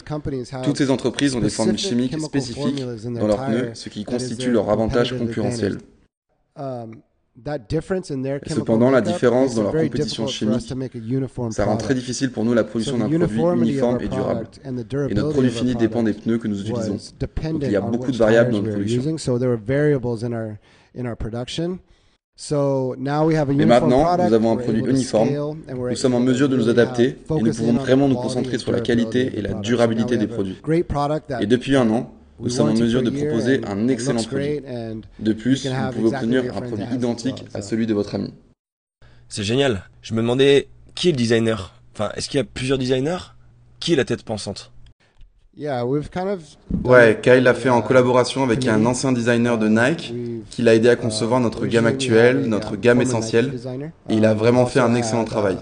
toutes 0.64 0.78
ces 0.78 0.90
entreprises 0.90 1.36
ont 1.36 1.40
des 1.40 1.50
formules 1.50 1.78
chimiques 1.78 2.18
spécifiques 2.20 2.82
dans 3.04 3.26
leurs 3.26 3.46
pneus, 3.46 3.70
ce 3.74 3.88
qui 3.88 4.04
constitue 4.04 4.50
leur 4.52 4.70
avantage 4.70 5.16
concurrentiel. 5.18 5.78
Cependant, 8.46 8.90
la 8.90 9.00
différence 9.00 9.56
dans 9.56 9.64
leur 9.64 9.72
compétition 9.72 10.26
chimique, 10.28 10.72
ça 11.50 11.64
rend 11.64 11.76
très 11.76 11.94
difficile 11.94 12.30
pour 12.30 12.44
nous 12.44 12.54
la 12.54 12.62
production 12.62 12.96
d'un 12.96 13.08
produit 13.08 13.70
uniforme 13.70 14.00
et 14.00 14.08
durable. 14.08 14.46
Et 14.64 14.70
notre 15.14 15.30
produit 15.30 15.50
fini 15.50 15.74
dépend 15.74 16.04
des 16.04 16.12
pneus 16.12 16.38
que 16.38 16.46
nous 16.46 16.60
utilisons. 16.60 16.98
Donc 17.18 17.62
il 17.62 17.72
y 17.72 17.76
a 17.76 17.80
beaucoup 17.80 18.12
de 18.12 18.16
variables 18.16 18.52
dans 18.52 18.62
notre 18.62 18.76
production. 18.76 19.16
Et 23.48 23.64
maintenant, 23.64 24.16
nous 24.16 24.32
avons 24.32 24.52
un 24.52 24.56
produit 24.56 24.82
uniforme, 24.84 25.56
nous 25.68 25.96
sommes 25.96 26.14
en 26.14 26.20
mesure 26.20 26.48
de 26.48 26.56
nous 26.56 26.68
adapter 26.68 27.18
et 27.30 27.42
nous 27.42 27.52
pouvons 27.52 27.72
vraiment 27.74 28.08
nous 28.08 28.16
concentrer 28.16 28.58
sur 28.58 28.70
la 28.70 28.80
qualité 28.80 29.38
et 29.38 29.42
la 29.42 29.54
durabilité 29.54 30.16
des 30.16 30.28
produits. 30.28 30.56
Et 31.40 31.46
depuis 31.46 31.74
un 31.74 31.90
an, 31.90 32.12
nous 32.40 32.50
sommes 32.50 32.70
en 32.70 32.74
mesure 32.74 33.02
de 33.02 33.10
proposer 33.10 33.60
un 33.64 33.88
excellent 33.88 34.22
produit. 34.22 34.60
De 35.18 35.32
plus, 35.32 35.66
vous 35.66 35.92
pouvez 35.92 36.16
obtenir 36.16 36.56
un 36.56 36.60
produit 36.60 36.86
identique 36.92 37.44
à 37.54 37.62
celui 37.62 37.86
de 37.86 37.94
votre 37.94 38.14
ami. 38.14 38.32
C'est 39.28 39.44
génial. 39.44 39.84
Je 40.02 40.14
me 40.14 40.20
demandais 40.20 40.68
qui 40.94 41.08
est 41.08 41.12
le 41.12 41.16
designer? 41.16 41.74
Enfin, 41.94 42.10
est-ce 42.16 42.28
qu'il 42.28 42.38
y 42.38 42.40
a 42.40 42.44
plusieurs 42.44 42.78
designers? 42.78 43.18
Qui 43.80 43.92
est 43.92 43.96
la 43.96 44.04
tête 44.04 44.22
pensante? 44.22 44.72
Ouais, 46.84 47.20
Kyle 47.22 47.44
l'a 47.44 47.54
fait 47.54 47.68
en 47.68 47.80
collaboration 47.80 48.42
avec 48.42 48.66
un 48.66 48.84
ancien 48.86 49.12
designer 49.12 49.56
de 49.56 49.68
Nike 49.68 50.12
qui 50.50 50.62
l'a 50.62 50.74
aidé 50.74 50.88
à 50.88 50.96
concevoir 50.96 51.38
notre 51.40 51.66
gamme 51.66 51.86
actuelle, 51.86 52.44
notre 52.46 52.74
gamme 52.76 53.00
essentielle. 53.00 53.52
Et 54.08 54.14
il 54.16 54.24
a 54.24 54.34
vraiment 54.34 54.66
fait 54.66 54.80
un 54.80 54.94
excellent 54.96 55.24
travail. 55.24 55.56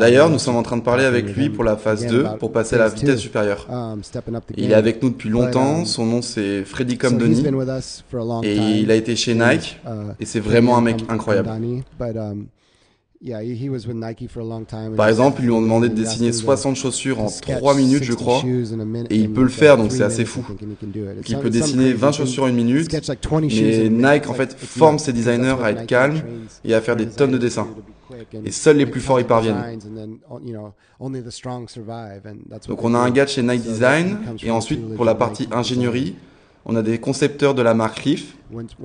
D'ailleurs, 0.00 0.28
nous 0.28 0.38
sommes 0.40 0.56
en 0.56 0.62
train 0.62 0.76
de 0.76 0.82
parler 0.82 1.04
avec 1.04 1.34
lui 1.36 1.50
pour 1.50 1.62
la 1.64 1.76
phase 1.76 2.06
2 2.06 2.24
pour 2.38 2.50
passer 2.52 2.74
à 2.74 2.78
la 2.80 2.88
vitesse 2.88 3.20
supérieure. 3.20 3.66
Il 4.56 4.72
est 4.72 4.74
avec 4.74 5.02
nous 5.02 5.10
depuis 5.10 5.28
longtemps, 5.28 5.84
son 5.84 6.04
nom 6.04 6.20
c'est 6.22 6.64
Freddy 6.64 6.98
Comdoni 6.98 7.44
et 8.42 8.56
il 8.80 8.90
a 8.90 8.94
été 8.96 9.14
chez 9.14 9.34
Nike 9.34 9.78
et 10.18 10.24
c'est 10.26 10.40
vraiment 10.40 10.76
un 10.76 10.80
mec 10.80 11.04
incroyable. 11.08 11.48
Par 14.96 15.08
exemple, 15.08 15.42
ils 15.42 15.44
lui 15.44 15.50
ont 15.50 15.60
demandé 15.60 15.90
de 15.90 15.94
dessiner 15.94 16.32
60 16.32 16.74
chaussures 16.74 17.20
en 17.20 17.26
3 17.26 17.74
minutes, 17.74 18.02
je 18.02 18.14
crois, 18.14 18.42
et 19.10 19.16
il 19.16 19.30
peut 19.30 19.42
le 19.42 19.50
faire, 19.50 19.76
donc 19.76 19.92
c'est 19.92 20.02
assez 20.02 20.24
fou. 20.24 20.42
il 21.28 21.38
peut 21.38 21.50
dessiner 21.50 21.92
20 21.92 22.12
chaussures 22.12 22.44
en 22.44 22.48
une 22.48 22.56
minute, 22.56 22.90
mais 22.90 23.88
Nike, 23.90 24.28
en 24.30 24.32
fait, 24.32 24.56
forme 24.58 24.98
ses 24.98 25.12
designers 25.12 25.56
à 25.62 25.70
être 25.72 25.86
calmes 25.86 26.22
et 26.64 26.72
à 26.72 26.80
faire 26.80 26.96
des 26.96 27.08
tonnes 27.08 27.32
de 27.32 27.38
dessins. 27.38 27.68
Et 28.44 28.50
seuls 28.50 28.78
les 28.78 28.86
plus 28.86 29.00
forts 29.00 29.20
y 29.20 29.24
parviennent. 29.24 29.78
Donc 32.68 32.84
on 32.84 32.94
a 32.94 32.98
un 32.98 33.10
gars 33.10 33.26
chez 33.26 33.42
Nike 33.42 33.62
Design, 33.62 34.16
et 34.42 34.50
ensuite, 34.50 34.94
pour 34.94 35.04
la 35.04 35.14
partie 35.14 35.46
ingénierie, 35.52 36.16
On 36.64 36.76
a 36.76 36.82
des 36.82 36.98
concepteurs 36.98 37.54
de 37.54 37.62
la 37.62 37.74
marque 37.74 38.04
Leaf 38.04 38.36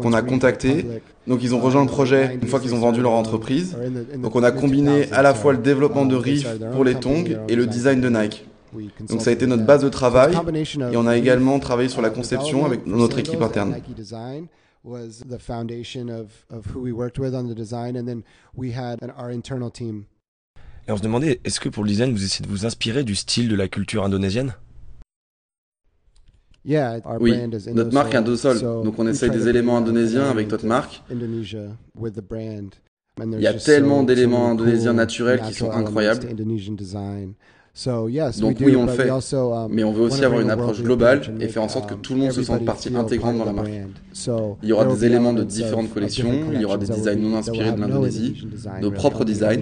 qu'on 0.01 0.13
a 0.13 0.21
contactés. 0.21 0.85
Donc 1.27 1.43
ils 1.43 1.53
ont 1.53 1.59
rejoint 1.59 1.83
le 1.83 1.89
projet 1.89 2.37
une 2.41 2.47
fois 2.47 2.59
qu'ils 2.59 2.73
ont 2.73 2.79
vendu 2.79 3.01
leur 3.01 3.11
entreprise. 3.11 3.75
Donc 4.17 4.35
on 4.35 4.43
a 4.43 4.51
combiné 4.51 5.11
à 5.11 5.21
la 5.21 5.33
fois 5.33 5.53
le 5.53 5.59
développement 5.59 6.05
de 6.05 6.15
Reef 6.15 6.47
pour 6.73 6.83
les 6.83 6.95
tongs 6.95 7.25
et 7.47 7.55
le 7.55 7.67
design 7.67 8.01
de 8.01 8.09
Nike. 8.09 8.45
Donc 9.07 9.21
ça 9.21 9.29
a 9.29 9.33
été 9.33 9.47
notre 9.47 9.65
base 9.65 9.81
de 9.83 9.89
travail 9.89 10.35
et 10.91 10.97
on 10.97 11.07
a 11.07 11.17
également 11.17 11.59
travaillé 11.59 11.89
sur 11.89 12.01
la 12.01 12.09
conception 12.09 12.65
avec 12.65 12.85
notre 12.85 13.19
équipe 13.19 13.41
interne. 13.41 13.75
Et 20.87 20.91
on 20.91 20.97
se 20.97 21.01
demandait, 21.01 21.39
est-ce 21.43 21.59
que 21.59 21.69
pour 21.69 21.83
le 21.83 21.89
design, 21.89 22.11
vous 22.11 22.23
essayez 22.23 22.45
de 22.45 22.51
vous 22.51 22.65
inspirer 22.67 23.03
du 23.03 23.15
style 23.15 23.49
de 23.49 23.55
la 23.55 23.67
culture 23.67 24.03
indonésienne? 24.03 24.53
Oui, 27.19 27.37
notre 27.73 27.93
marque 27.93 28.13
est 28.13 28.17
Indosol, 28.17 28.59
donc 28.59 28.97
on 28.97 29.07
essaye 29.07 29.29
des 29.29 29.47
éléments 29.47 29.77
indonésiens 29.77 30.29
avec 30.29 30.49
notre 30.49 30.65
marque. 30.65 31.03
Il 31.11 33.41
y 33.41 33.47
a 33.47 33.53
tellement 33.53 34.03
d'éléments 34.03 34.51
indonésiens 34.51 34.93
naturels 34.93 35.41
qui 35.47 35.53
sont 35.53 35.71
incroyables. 35.71 36.27
Donc 38.39 38.57
oui, 38.61 38.75
on 38.77 38.85
le 38.85 38.91
fait, 38.91 39.09
um, 39.09 39.67
mais 39.69 39.83
on 39.83 39.91
veut 39.91 40.03
aussi 40.03 40.23
avoir 40.23 40.39
une 40.39 40.49
approche 40.49 40.81
globale 40.81 41.21
et 41.41 41.49
faire 41.49 41.61
en 41.61 41.67
sorte 41.67 41.89
que 41.89 41.93
tout 41.93 42.13
le 42.13 42.21
monde 42.21 42.31
se 42.31 42.41
sente 42.41 42.63
partie 42.63 42.95
intégrante 42.95 43.37
dans 43.37 43.45
la 43.45 43.51
marque. 43.51 43.69
Il 44.63 44.69
y 44.69 44.71
aura 44.71 44.85
des 44.85 45.05
éléments 45.05 45.33
de 45.33 45.43
différentes 45.43 45.93
collections, 45.93 46.31
il 46.53 46.61
y 46.61 46.65
aura 46.65 46.77
des 46.77 46.87
designs 46.87 47.19
non 47.19 47.37
inspirés 47.37 47.73
de 47.73 47.81
l'Indonésie, 47.81 48.47
nos 48.81 48.91
propres 48.91 49.25
designs, 49.25 49.61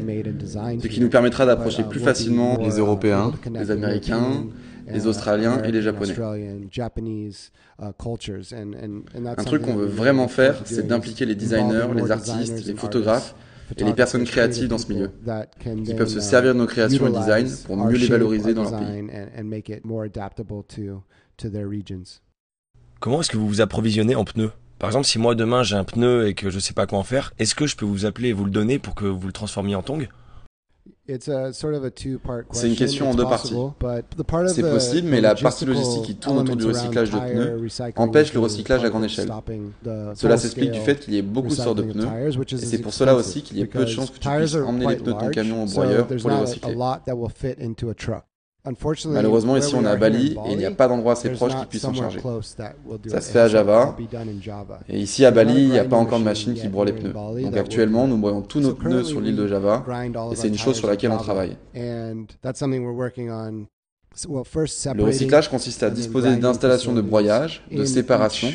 ce 0.81 0.87
qui 0.87 1.01
nous 1.01 1.09
permettra 1.09 1.45
d'approcher 1.45 1.83
plus 1.83 1.99
facilement 1.99 2.57
les 2.61 2.77
Européens, 2.77 3.31
les 3.51 3.71
Américains, 3.71 4.45
les 4.87 5.07
Australiens 5.07 5.61
et 5.63 5.71
les 5.71 5.81
Japonais. 5.81 6.15
Un 7.79 9.43
truc 9.45 9.61
qu'on 9.61 9.75
veut 9.75 9.85
vraiment 9.85 10.27
faire, 10.27 10.61
c'est 10.65 10.87
d'impliquer 10.87 11.25
les 11.25 11.35
designers, 11.35 11.87
les 11.95 12.11
artistes, 12.11 12.65
les 12.65 12.75
photographes 12.75 13.35
et 13.77 13.83
les 13.83 13.93
personnes 13.93 14.25
créatives 14.25 14.67
dans 14.67 14.77
ce 14.77 14.91
milieu, 14.91 15.11
qui 15.85 15.93
peuvent 15.93 16.07
se 16.07 16.19
servir 16.19 16.53
de 16.53 16.59
nos 16.59 16.67
créations 16.67 17.07
et 17.07 17.11
designs 17.11 17.63
pour 17.65 17.77
mieux 17.77 17.97
les 17.97 18.07
valoriser 18.07 18.53
dans 18.53 18.63
leur 18.69 18.79
pays. 18.79 19.07
Comment 22.99 23.21
est-ce 23.21 23.31
que 23.31 23.37
vous 23.37 23.47
vous 23.47 23.61
approvisionnez 23.61 24.15
en 24.15 24.23
pneus? 24.23 24.51
Par 24.79 24.89
exemple, 24.89 25.05
si 25.05 25.17
moi 25.17 25.33
demain 25.33 25.63
j'ai 25.63 25.75
un 25.75 25.85
pneu 25.85 26.27
et 26.27 26.33
que 26.33 26.49
je 26.49 26.55
ne 26.55 26.61
sais 26.61 26.73
pas 26.73 26.87
quoi 26.87 26.99
en 26.99 27.03
faire, 27.03 27.33
est-ce 27.39 27.55
que 27.55 27.67
je 27.67 27.77
peux 27.77 27.85
vous 27.85 28.05
appeler 28.05 28.29
et 28.29 28.33
vous 28.33 28.43
le 28.43 28.51
donner 28.51 28.79
pour 28.79 28.95
que 28.95 29.05
vous 29.05 29.27
le 29.27 29.33
transformiez 29.33 29.75
en 29.75 29.81
tong 29.81 30.09
c'est 32.51 32.67
une 32.69 32.75
question 32.75 33.09
en 33.09 33.13
deux 33.13 33.23
parties. 33.23 33.55
C'est 34.47 34.61
possible, 34.61 35.07
mais 35.09 35.21
la 35.21 35.35
partie 35.35 35.65
logistique 35.65 36.03
qui 36.03 36.15
tourne 36.15 36.37
autour 36.39 36.55
du 36.55 36.65
recyclage 36.65 37.09
de 37.09 37.17
pneus 37.19 37.67
empêche 37.95 38.33
le 38.33 38.39
recyclage 38.39 38.83
à 38.83 38.89
grande 38.89 39.03
échelle. 39.05 39.29
Cela 40.15 40.37
s'explique 40.37 40.71
du 40.71 40.79
fait 40.79 40.99
qu'il 40.99 41.13
y 41.13 41.17
ait 41.17 41.21
beaucoup 41.21 41.49
de 41.49 41.53
sortes 41.55 41.77
de 41.77 41.83
pneus, 41.83 42.07
et 42.51 42.65
c'est 42.65 42.77
pour 42.79 42.93
cela 42.93 43.15
aussi 43.15 43.41
qu'il 43.43 43.57
y 43.57 43.61
ait 43.61 43.65
peu 43.65 43.79
de 43.85 43.89
chances 43.89 44.11
que 44.11 44.19
tu 44.19 44.29
puisses 44.29 44.55
emmener 44.55 44.87
les 44.87 44.95
pneus 44.95 45.13
de 45.13 45.19
ton 45.19 45.29
camion 45.29 45.63
au 45.63 45.65
broyeur 45.67 46.07
pour 46.07 46.29
les 46.29 46.35
recycler. 46.37 46.77
Malheureusement, 49.07 49.57
ici 49.57 49.75
on 49.75 49.83
est 49.83 49.87
à 49.89 49.95
Bali 49.97 50.37
et 50.47 50.51
il 50.53 50.57
n'y 50.57 50.65
a 50.65 50.71
pas 50.71 50.87
d'endroit 50.87 51.13
assez 51.13 51.29
proche 51.31 51.53
qui 51.55 51.65
puisse 51.65 51.81
s'en 51.81 51.93
charger. 51.93 52.19
Ça 53.07 53.21
se 53.21 53.31
fait 53.31 53.39
à 53.39 53.47
Java. 53.49 53.95
Et 54.87 54.99
ici 54.99 55.25
à 55.25 55.31
Bali, 55.31 55.63
il 55.63 55.69
n'y 55.71 55.79
a 55.79 55.83
pas 55.83 55.97
encore 55.97 56.19
de 56.19 56.23
machine 56.23 56.53
qui 56.53 56.67
broie 56.69 56.85
les 56.85 56.93
pneus. 56.93 57.13
Donc 57.13 57.57
actuellement, 57.57 58.07
nous 58.07 58.17
broyons 58.17 58.41
tous 58.41 58.61
nos 58.61 58.73
pneus 58.73 59.03
sur 59.03 59.19
l'île 59.19 59.35
de 59.35 59.47
Java 59.47 59.83
et 60.31 60.35
c'est 60.35 60.47
une 60.47 60.57
chose 60.57 60.77
sur 60.77 60.87
laquelle 60.87 61.11
on 61.11 61.17
travaille. 61.17 61.57
Le 64.95 65.03
recyclage 65.03 65.49
consiste 65.49 65.81
à 65.81 65.89
disposer 65.89 66.35
d'installations 66.35 66.93
de 66.93 67.01
broyage, 67.01 67.63
de 67.71 67.83
séparation, 67.83 68.49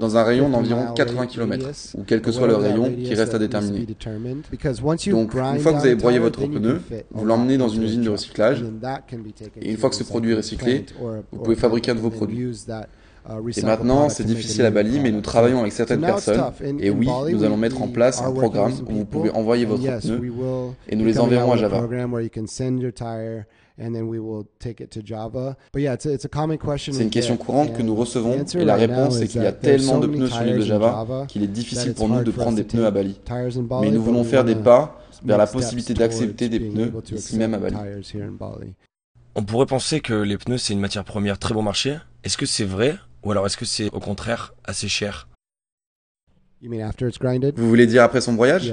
dans 0.00 0.16
un 0.16 0.22
rayon 0.22 0.48
d'environ 0.48 0.94
80 0.94 1.26
km, 1.26 1.68
ou 1.96 2.04
quel 2.06 2.22
que 2.22 2.32
soit 2.32 2.46
le 2.46 2.56
rayon 2.56 2.90
qui 2.90 3.14
reste 3.14 3.34
à 3.34 3.38
déterminer. 3.38 3.86
Donc, 5.10 5.34
une 5.34 5.58
fois 5.58 5.72
que 5.72 5.78
vous 5.78 5.84
avez 5.84 5.94
broyé 5.94 6.18
votre 6.18 6.46
pneu, 6.46 6.80
vous 7.10 7.24
l'emmenez 7.26 7.58
dans 7.58 7.68
une 7.68 7.82
usine 7.82 8.02
de 8.02 8.10
recyclage, 8.10 8.64
et 9.60 9.70
une 9.70 9.76
fois 9.76 9.90
que 9.90 9.96
ce 9.96 10.04
produit 10.04 10.32
est 10.32 10.36
recyclé, 10.36 10.86
vous 11.32 11.38
pouvez 11.42 11.56
fabriquer 11.56 11.90
un 11.90 11.94
nouveau 11.94 12.10
produit. 12.10 12.48
Et 13.56 13.62
maintenant, 13.62 14.08
c'est 14.08 14.24
difficile 14.24 14.64
à 14.64 14.70
Bali, 14.70 15.00
mais 15.00 15.10
nous 15.10 15.22
travaillons 15.22 15.60
avec 15.60 15.72
certaines 15.72 16.00
personnes. 16.00 16.42
Et 16.78 16.88
oui, 16.88 17.08
nous 17.30 17.44
allons 17.44 17.58
mettre 17.58 17.82
en 17.82 17.88
place 17.88 18.22
un 18.22 18.32
programme 18.32 18.72
où 18.88 18.94
vous 18.94 19.04
pouvez 19.04 19.30
envoyer 19.30 19.66
votre 19.66 19.82
pneu 20.00 20.32
et 20.88 20.96
nous 20.96 21.04
les 21.04 21.18
enverrons 21.18 21.52
à 21.52 21.56
Java. 21.58 21.86
C'est 23.76 23.88
une 27.02 27.10
question 27.10 27.36
courante 27.36 27.72
que 27.72 27.82
nous 27.82 27.96
recevons 27.96 28.44
et 28.54 28.64
la 28.64 28.76
réponse 28.76 29.20
est 29.20 29.26
qu'il 29.26 29.42
y 29.42 29.46
a 29.46 29.52
tellement 29.52 29.98
de 29.98 30.06
pneus 30.06 30.28
sur 30.28 30.42
l'île 30.42 30.58
de 30.58 30.64
Java 30.64 31.26
qu'il 31.26 31.42
est 31.42 31.48
difficile 31.48 31.94
pour 31.94 32.08
nous 32.08 32.22
de 32.22 32.30
prendre 32.30 32.56
des 32.56 32.62
pneus 32.62 32.86
à 32.86 32.92
Bali. 32.92 33.18
Mais 33.80 33.90
nous 33.90 34.02
voulons 34.02 34.22
faire 34.22 34.44
des 34.44 34.54
pas 34.54 35.00
vers 35.24 35.38
la 35.38 35.46
possibilité 35.46 35.94
d'accepter 35.94 36.48
des 36.48 36.60
pneus 36.60 36.92
ici 37.12 37.36
même 37.36 37.54
à 37.54 37.58
Bali. 37.58 37.76
On 39.34 39.42
pourrait 39.42 39.66
penser 39.66 40.00
que 40.00 40.14
les 40.14 40.38
pneus 40.38 40.58
c'est 40.58 40.72
une 40.72 40.80
matière 40.80 41.04
première 41.04 41.38
très 41.40 41.54
bon 41.54 41.62
marché. 41.62 41.96
Est-ce 42.22 42.38
que 42.38 42.46
c'est 42.46 42.64
vrai 42.64 42.94
ou 43.24 43.32
alors 43.32 43.46
est-ce 43.46 43.56
que 43.56 43.64
c'est 43.64 43.90
au 43.92 43.98
contraire 43.98 44.54
assez 44.64 44.86
cher? 44.86 45.26
Vous 46.62 47.68
voulez 47.68 47.86
dire 47.86 48.02
après 48.02 48.20
son 48.20 48.32
broyage 48.32 48.72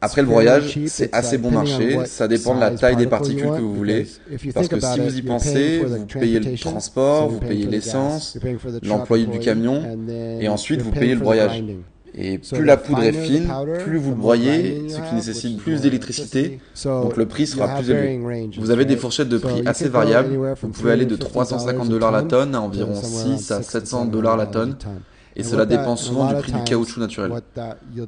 Après 0.00 0.22
le 0.22 0.26
broyage, 0.26 0.78
c'est 0.86 1.14
assez 1.14 1.36
bon 1.38 1.50
marché. 1.50 1.98
Ça 2.06 2.28
dépend 2.28 2.54
de 2.54 2.60
la 2.60 2.70
taille 2.70 2.96
des 2.96 3.06
particules 3.06 3.50
que 3.50 3.60
vous 3.60 3.74
voulez. 3.74 4.06
Parce 4.54 4.68
que 4.68 4.80
si 4.80 5.00
vous 5.00 5.18
y 5.18 5.22
pensez, 5.22 5.82
vous 5.84 6.06
payez 6.06 6.40
le 6.40 6.58
transport, 6.58 7.28
vous 7.28 7.40
payez 7.40 7.66
l'essence, 7.66 8.38
l'employé 8.82 9.26
du 9.26 9.38
camion, 9.38 9.82
et 10.40 10.48
ensuite 10.48 10.80
vous 10.82 10.92
payez 10.92 11.14
le 11.14 11.20
broyage. 11.20 11.62
Et 12.14 12.36
plus 12.36 12.64
la 12.64 12.76
poudre 12.76 13.02
est 13.04 13.12
fine, 13.12 13.50
plus 13.84 13.96
vous 13.96 14.10
le 14.10 14.16
broyez, 14.16 14.82
ce 14.88 14.96
qui 14.96 15.14
nécessite 15.14 15.58
plus 15.58 15.80
d'électricité, 15.80 16.60
donc 16.84 17.16
le 17.16 17.26
prix 17.26 17.46
sera 17.46 17.76
plus 17.76 17.90
élevé. 17.90 18.50
Vous 18.58 18.70
avez 18.70 18.84
des 18.84 18.96
fourchettes 18.96 19.28
de 19.30 19.38
prix 19.38 19.62
assez 19.66 19.88
variables, 19.88 20.36
vous 20.60 20.68
pouvez 20.68 20.92
aller 20.92 21.06
de 21.06 21.16
350 21.16 21.88
dollars 21.88 22.12
la 22.12 22.22
tonne 22.22 22.54
à 22.54 22.60
environ 22.60 22.94
6 22.94 23.50
à 23.50 23.62
700 23.62 24.06
dollars 24.06 24.36
la 24.36 24.46
tonne. 24.46 24.76
Et 25.36 25.42
cela 25.42 25.66
dépend 25.66 25.96
souvent 25.96 26.28
du 26.28 26.34
prix 26.40 26.52
du 26.52 26.62
caoutchouc 26.64 27.00
naturel. 27.00 27.32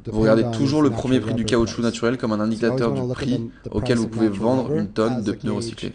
Vous 0.07 0.21
regardez 0.21 0.45
toujours 0.53 0.83
le 0.83 0.91
premier 0.91 1.21
prix 1.21 1.35
du 1.35 1.45
caoutchouc 1.45 1.83
naturel 1.83 2.19
comme 2.19 2.33
un 2.33 2.41
indicateur 2.41 2.93
du 2.93 3.13
prix 3.13 3.51
auquel 3.71 3.99
vous 3.99 4.09
pouvez 4.09 4.29
vendre 4.29 4.73
une 4.73 4.89
tonne 4.89 5.23
de 5.23 5.33
pneus 5.33 5.53
recyclés. 5.53 5.93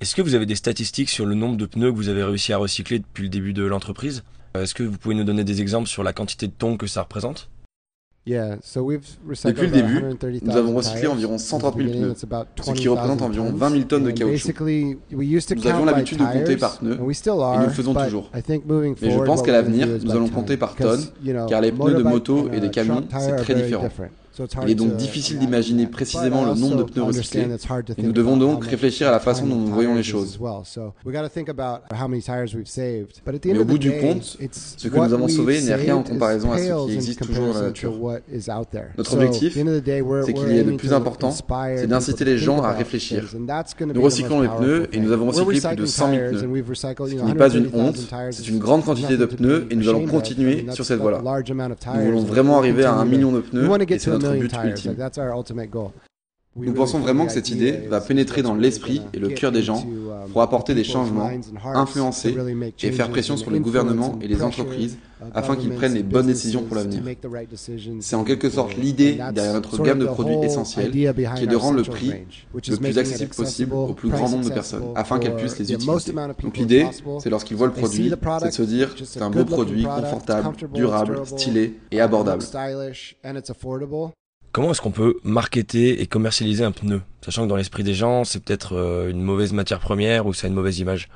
Est-ce 0.00 0.14
que 0.14 0.22
vous 0.22 0.34
avez 0.34 0.46
des 0.46 0.56
statistiques 0.56 1.08
sur 1.08 1.24
le 1.24 1.34
nombre 1.34 1.56
de 1.56 1.66
pneus 1.66 1.90
que 1.92 1.96
vous 1.96 2.08
avez 2.08 2.24
réussi 2.24 2.52
à 2.52 2.58
recycler 2.58 2.98
depuis 2.98 3.22
le 3.22 3.28
début 3.28 3.52
de 3.52 3.64
l'entreprise? 3.64 4.22
Est-ce 4.54 4.74
que 4.74 4.82
vous 4.82 4.98
pouvez 4.98 5.14
nous 5.14 5.24
donner 5.24 5.44
des 5.44 5.60
exemples 5.60 5.88
sur 5.88 6.02
la 6.02 6.12
quantité 6.12 6.46
de 6.46 6.52
tonnes 6.52 6.78
que 6.78 6.86
ça 6.86 7.02
représente? 7.02 7.48
Depuis 8.26 9.66
le 9.66 9.70
début, 9.70 10.02
nous 10.42 10.56
avons 10.56 10.74
recyclé 10.74 11.06
environ 11.06 11.36
130 11.36 11.76
000 11.76 11.88
pneus, 11.90 12.14
ce 12.62 12.72
qui 12.72 12.88
représente 12.88 13.20
environ 13.20 13.52
20 13.52 13.70
000 13.70 13.82
tonnes 13.84 14.04
de 14.04 14.10
caoutchouc. 14.12 14.52
Nous 15.10 15.66
avions 15.66 15.84
l'habitude 15.84 16.18
de 16.18 16.24
compter 16.24 16.56
par 16.56 16.78
pneus, 16.78 16.94
et 16.94 16.98
nous 16.98 17.06
le 17.64 17.68
faisons 17.68 17.94
toujours. 17.94 18.30
Mais 18.32 19.10
je 19.10 19.18
pense 19.24 19.42
qu'à 19.42 19.52
l'avenir, 19.52 19.88
nous 20.02 20.12
allons 20.12 20.28
compter 20.28 20.56
par 20.56 20.74
tonnes, 20.74 21.04
car 21.48 21.60
les 21.60 21.72
pneus 21.72 21.94
de 21.94 22.02
moto 22.02 22.48
et 22.52 22.60
des 22.60 22.70
camions, 22.70 23.04
c'est 23.18 23.36
très 23.36 23.54
différent. 23.54 23.88
Il 24.62 24.70
est 24.70 24.74
donc 24.74 24.96
difficile 24.96 25.38
d'imaginer 25.38 25.86
précisément 25.86 26.44
le 26.44 26.54
nombre 26.54 26.76
de 26.76 26.82
pneus 26.82 27.04
recyclés 27.04 27.46
et 27.96 28.02
nous 28.02 28.12
devons 28.12 28.36
donc 28.36 28.64
réfléchir 28.64 29.08
à 29.08 29.10
la 29.10 29.20
façon 29.20 29.46
dont 29.46 29.56
nous 29.56 29.68
voyons 29.68 29.94
les 29.94 30.02
choses. 30.02 30.38
Mais 33.46 33.58
au 33.58 33.64
bout 33.64 33.78
du 33.78 33.92
compte, 34.00 34.38
ce 34.50 34.88
que 34.88 34.96
nous 34.96 35.12
avons 35.12 35.28
sauvé 35.28 35.60
n'est 35.62 35.74
rien 35.74 35.96
en 35.96 36.02
comparaison 36.02 36.52
à 36.52 36.58
ce 36.58 36.86
qui 36.86 36.94
existe 36.94 37.24
toujours 37.24 37.46
dans 37.46 37.54
la 37.54 37.62
nature. 37.62 37.92
Notre 38.98 39.14
objectif, 39.14 39.54
c'est 39.54 40.32
qu'il 40.32 40.48
y 40.48 40.58
ait 40.58 40.64
le 40.64 40.76
plus 40.76 40.92
important, 40.92 41.30
c'est 41.30 41.86
d'inciter 41.86 42.24
les 42.24 42.38
gens 42.38 42.62
à 42.62 42.72
réfléchir. 42.72 43.24
Nous 43.94 44.02
recyclons 44.02 44.40
les 44.40 44.48
pneus 44.48 44.88
et 44.92 44.98
nous 44.98 45.12
avons 45.12 45.26
recyclé 45.28 45.60
plus 45.60 45.76
de 45.76 45.86
100 45.86 46.10
000 46.10 46.22
pneus. 46.30 46.40
Ce 46.40 47.24
n'est 47.24 47.34
pas 47.34 47.50
une 47.50 47.70
honte, 47.72 47.98
c'est 48.30 48.48
une 48.48 48.58
grande 48.58 48.84
quantité 48.84 49.16
de 49.16 49.26
pneus 49.26 49.66
et 49.70 49.76
nous 49.76 49.88
allons 49.88 50.06
continuer 50.06 50.66
sur 50.72 50.84
cette 50.84 50.98
voie-là. 50.98 51.22
Nous 51.22 52.04
voulons 52.04 52.24
vraiment 52.24 52.58
arriver 52.58 52.84
à 52.84 52.94
un 52.94 53.04
million 53.04 53.30
de 53.30 53.40
pneus 53.40 53.70
et 53.88 53.98
c'est 53.98 54.10
notre 54.10 54.23
million 54.24 54.48
tires. 54.48 54.86
Like, 54.86 54.96
that's 54.96 55.18
our 55.18 55.32
ultimate 55.32 55.70
goal. 55.70 55.94
Nous 56.56 56.72
pensons 56.72 57.00
vraiment 57.00 57.26
que 57.26 57.32
cette 57.32 57.50
idée 57.50 57.72
va 57.88 58.00
pénétrer 58.00 58.42
dans 58.42 58.54
l'esprit 58.54 59.02
et 59.12 59.18
le 59.18 59.28
cœur 59.28 59.50
des 59.50 59.62
gens 59.62 59.84
pour 60.32 60.42
apporter 60.42 60.74
des 60.74 60.84
changements, 60.84 61.30
influencer 61.64 62.34
et 62.82 62.92
faire 62.92 63.10
pression 63.10 63.36
sur 63.36 63.50
les 63.50 63.60
gouvernements 63.60 64.18
et 64.22 64.28
les 64.28 64.42
entreprises 64.42 64.96
afin 65.34 65.56
qu'ils 65.56 65.74
prennent 65.74 65.94
les 65.94 66.02
bonnes 66.02 66.26
décisions 66.26 66.62
pour 66.62 66.76
l'avenir. 66.76 67.02
C'est 68.00 68.16
en 68.16 68.24
quelque 68.24 68.50
sorte 68.50 68.76
l'idée 68.76 69.18
derrière 69.32 69.54
notre 69.54 69.82
gamme 69.82 69.98
de 69.98 70.06
produits 70.06 70.36
essentiels 70.42 70.90
qui 70.90 71.04
est 71.04 71.46
de 71.46 71.56
rendre 71.56 71.78
le 71.78 71.82
prix 71.82 72.12
le 72.54 72.76
plus 72.76 72.98
accessible 72.98 73.34
possible 73.34 73.74
au 73.74 73.94
plus 73.94 74.10
grand 74.10 74.28
nombre 74.28 74.44
de 74.44 74.54
personnes 74.54 74.84
afin 74.94 75.18
qu'elles 75.18 75.36
puissent 75.36 75.58
les 75.58 75.72
utiliser. 75.72 76.12
Donc 76.42 76.56
l'idée, 76.56 76.86
c'est 77.20 77.30
lorsqu'ils 77.30 77.56
voient 77.56 77.66
le 77.66 77.72
produit, 77.72 78.12
c'est 78.40 78.48
de 78.48 78.52
se 78.52 78.62
dire 78.62 78.94
c'est 79.04 79.22
un 79.22 79.30
beau 79.30 79.44
produit, 79.44 79.84
confortable, 79.84 80.54
durable, 80.72 81.22
stylé 81.26 81.74
et 81.90 82.00
abordable. 82.00 82.44
Comment 84.54 84.70
est-ce 84.70 84.80
qu'on 84.80 84.92
peut 84.92 85.18
marketer 85.24 86.00
et 86.00 86.06
commercialiser 86.06 86.62
un 86.62 86.70
pneu? 86.70 87.02
Sachant 87.24 87.42
que 87.42 87.48
dans 87.48 87.56
l'esprit 87.56 87.82
des 87.82 87.92
gens, 87.92 88.22
c'est 88.22 88.38
peut-être 88.38 88.76
euh, 88.76 89.10
une 89.10 89.20
mauvaise 89.20 89.52
matière 89.52 89.80
première 89.80 90.26
ou 90.26 90.32
ça 90.32 90.46
a 90.46 90.48
une 90.48 90.54
mauvaise 90.54 90.78
image. 90.78 91.08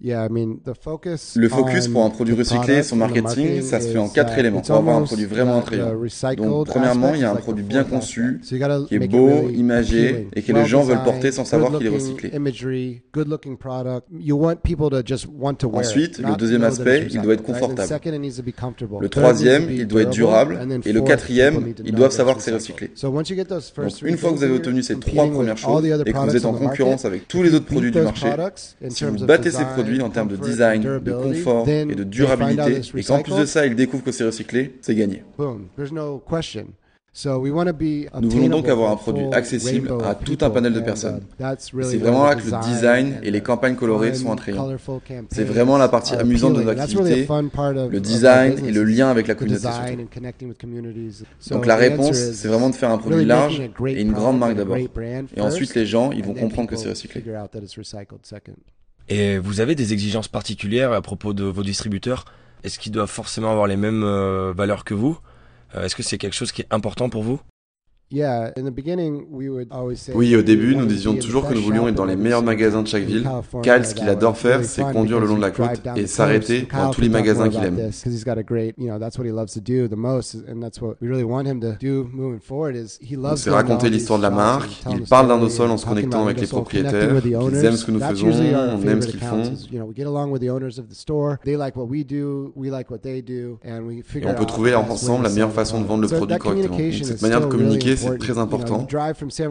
Le 0.00 1.48
focus 1.48 1.88
pour 1.88 2.04
un 2.04 2.10
produit 2.10 2.34
recyclé 2.34 2.82
son 2.82 2.96
marketing, 2.96 3.62
ça 3.62 3.80
se 3.80 3.88
fait 3.88 3.98
en 3.98 4.08
quatre 4.08 4.38
éléments 4.38 4.60
pour 4.60 4.76
avoir 4.76 4.96
un 4.98 5.02
produit 5.02 5.24
vraiment 5.26 5.58
attrayant. 5.58 5.92
Donc, 6.36 6.66
premièrement, 6.68 7.14
il 7.14 7.20
y 7.20 7.24
a 7.24 7.32
un 7.32 7.36
produit 7.36 7.64
bien 7.64 7.84
conçu, 7.84 8.40
qui 8.42 8.94
est 8.94 9.08
beau, 9.08 9.48
imagé 9.48 10.28
et 10.34 10.42
que 10.42 10.52
les 10.52 10.66
gens 10.66 10.82
veulent 10.82 11.02
porter 11.04 11.32
sans 11.32 11.44
savoir 11.44 11.76
qu'il 11.78 11.86
est 11.86 11.90
recyclé. 11.90 12.30
Ensuite, 15.72 16.18
le 16.18 16.36
deuxième 16.36 16.64
aspect, 16.64 17.06
il 17.10 17.20
doit 17.20 17.34
être 17.34 17.42
confortable. 17.42 18.00
Le 19.00 19.08
troisième, 19.08 19.70
il 19.70 19.86
doit 19.86 20.02
être 20.02 20.10
durable. 20.10 20.58
Et 20.84 20.92
le 20.92 21.00
quatrième, 21.00 21.74
ils 21.84 21.94
doivent 21.94 22.12
savoir 22.12 22.36
que 22.36 22.42
c'est 22.42 22.52
recyclé. 22.52 22.90
Donc, 23.02 23.26
une 24.02 24.16
fois 24.16 24.30
que 24.30 24.36
vous 24.36 24.44
avez 24.44 24.54
obtenu 24.54 24.82
ces 24.82 24.98
trois 24.98 25.28
premières 25.28 25.56
choses 25.58 25.84
et 25.84 26.12
que 26.12 26.18
vous 26.18 26.36
êtes 26.36 26.44
en 26.44 26.52
concurrence 26.52 27.04
avec 27.04 27.26
tous 27.28 27.42
les 27.42 27.54
autres 27.54 27.66
produits 27.66 27.90
du 27.90 28.00
marché, 28.00 28.28
si 28.88 29.04
vous 29.04 29.24
battez 29.26 29.50
ces 29.50 29.64
produits, 29.64 29.87
en 30.02 30.10
termes 30.10 30.28
de 30.28 30.36
design, 30.36 30.82
de 30.82 31.12
confort 31.12 31.68
et 31.68 31.84
de 31.86 32.04
durabilité, 32.04 32.80
et 32.96 33.02
qu'en 33.02 33.22
plus 33.22 33.36
de 33.36 33.44
ça, 33.44 33.66
ils 33.66 33.74
découvrent 33.74 34.04
que 34.04 34.12
c'est 34.12 34.24
recyclé, 34.24 34.76
c'est 34.80 34.94
gagné. 34.94 35.22
Nous 38.20 38.30
voulons 38.30 38.48
donc 38.48 38.68
avoir 38.68 38.92
un 38.92 38.96
produit 38.96 39.24
accessible 39.32 39.90
à 40.04 40.14
tout 40.14 40.38
un 40.40 40.50
panel 40.50 40.72
de 40.72 40.78
personnes. 40.80 41.20
C'est 41.58 41.96
vraiment 41.96 42.24
là 42.26 42.36
que 42.36 42.48
le 42.48 42.60
design 42.62 43.18
et 43.24 43.32
les 43.32 43.40
campagnes 43.40 43.74
colorées 43.74 44.14
sont 44.14 44.30
attrayants. 44.30 44.68
C'est 45.30 45.42
vraiment 45.42 45.78
la 45.78 45.88
partie 45.88 46.14
amusante 46.14 46.54
de 46.54 46.62
nos 46.62 46.68
activités, 46.68 47.26
le 47.26 47.98
design 47.98 48.64
et 48.64 48.70
le 48.70 48.84
lien 48.84 49.10
avec 49.10 49.26
la 49.26 49.34
communauté. 49.34 49.66
Donc 51.50 51.66
la 51.66 51.76
réponse, 51.76 52.16
c'est 52.16 52.46
vraiment 52.46 52.70
de 52.70 52.76
faire 52.76 52.90
un 52.90 52.98
produit 52.98 53.24
large 53.24 53.60
et 53.86 54.00
une 54.00 54.12
grande 54.12 54.38
marque 54.38 54.54
d'abord. 54.54 54.76
Et 54.76 55.40
ensuite, 55.40 55.74
les 55.74 55.86
gens, 55.86 56.12
ils 56.12 56.24
vont 56.24 56.34
comprendre 56.34 56.68
que 56.68 56.76
c'est 56.76 56.90
recyclé. 56.90 57.24
Et 59.08 59.38
vous 59.38 59.60
avez 59.60 59.74
des 59.74 59.92
exigences 59.92 60.28
particulières 60.28 60.92
à 60.92 61.00
propos 61.00 61.32
de 61.32 61.44
vos 61.44 61.62
distributeurs? 61.62 62.24
Est-ce 62.62 62.78
qu'ils 62.78 62.92
doivent 62.92 63.10
forcément 63.10 63.50
avoir 63.50 63.66
les 63.66 63.76
mêmes 63.76 64.02
euh, 64.04 64.52
valeurs 64.54 64.84
que 64.84 64.94
vous? 64.94 65.18
Euh, 65.74 65.84
Est-ce 65.84 65.96
que 65.96 66.02
c'est 66.02 66.18
quelque 66.18 66.34
chose 66.34 66.52
qui 66.52 66.62
est 66.62 66.66
important 66.70 67.08
pour 67.08 67.22
vous? 67.22 67.40
Oui, 70.14 70.34
au 70.34 70.40
début, 70.42 70.74
nous 70.74 70.86
disions 70.86 71.14
toujours 71.14 71.46
que 71.46 71.52
nous 71.52 71.60
voulions 71.60 71.88
être 71.88 71.94
dans 71.94 72.06
les 72.06 72.16
meilleurs 72.16 72.42
magasins 72.42 72.82
de 72.82 72.88
chaque 72.88 73.02
ville. 73.02 73.28
Cal, 73.62 73.84
ce 73.84 73.94
qu'il 73.94 74.08
adore 74.08 74.36
faire, 74.38 74.64
c'est 74.64 74.82
conduire 74.82 75.20
le 75.20 75.26
long 75.26 75.36
de 75.36 75.42
la 75.42 75.50
côte 75.50 75.80
et 75.94 76.06
s'arrêter 76.06 76.66
dans 76.72 76.90
tous 76.90 77.02
les 77.02 77.10
magasins 77.10 77.50
qu'il 77.50 77.62
aime. 77.62 77.90
C'est 83.36 83.50
raconter 83.50 83.90
l'histoire 83.90 84.18
de 84.18 84.24
la 84.24 84.30
marque. 84.30 84.70
Il 84.90 85.02
parle 85.02 85.28
d'un 85.28 85.48
sol 85.50 85.70
en 85.70 85.76
se 85.76 85.84
connectant 85.86 86.24
avec 86.24 86.40
les 86.40 86.46
propriétaires. 86.46 87.20
Ils 87.24 87.64
aiment 87.64 87.76
ce 87.76 87.84
que 87.84 87.90
nous 87.90 88.00
faisons, 88.00 88.28
on 88.28 88.88
aime 88.88 89.02
ce 89.02 89.08
qu'ils 89.08 89.20
font. 89.20 89.42
Et 89.72 89.80
on 94.26 94.34
peut 94.34 94.46
trouver 94.46 94.74
ensemble 94.74 95.24
la 95.24 95.30
meilleure 95.30 95.52
façon 95.52 95.80
de 95.82 95.86
vendre 95.86 96.02
le 96.02 96.08
produit 96.08 96.38
correctement. 96.38 96.78
cette 97.04 97.20
manière 97.22 97.40
de 97.42 97.46
communiquer, 97.46 97.96
c'est 97.98 98.18
très 98.18 98.38
important. 98.38 98.86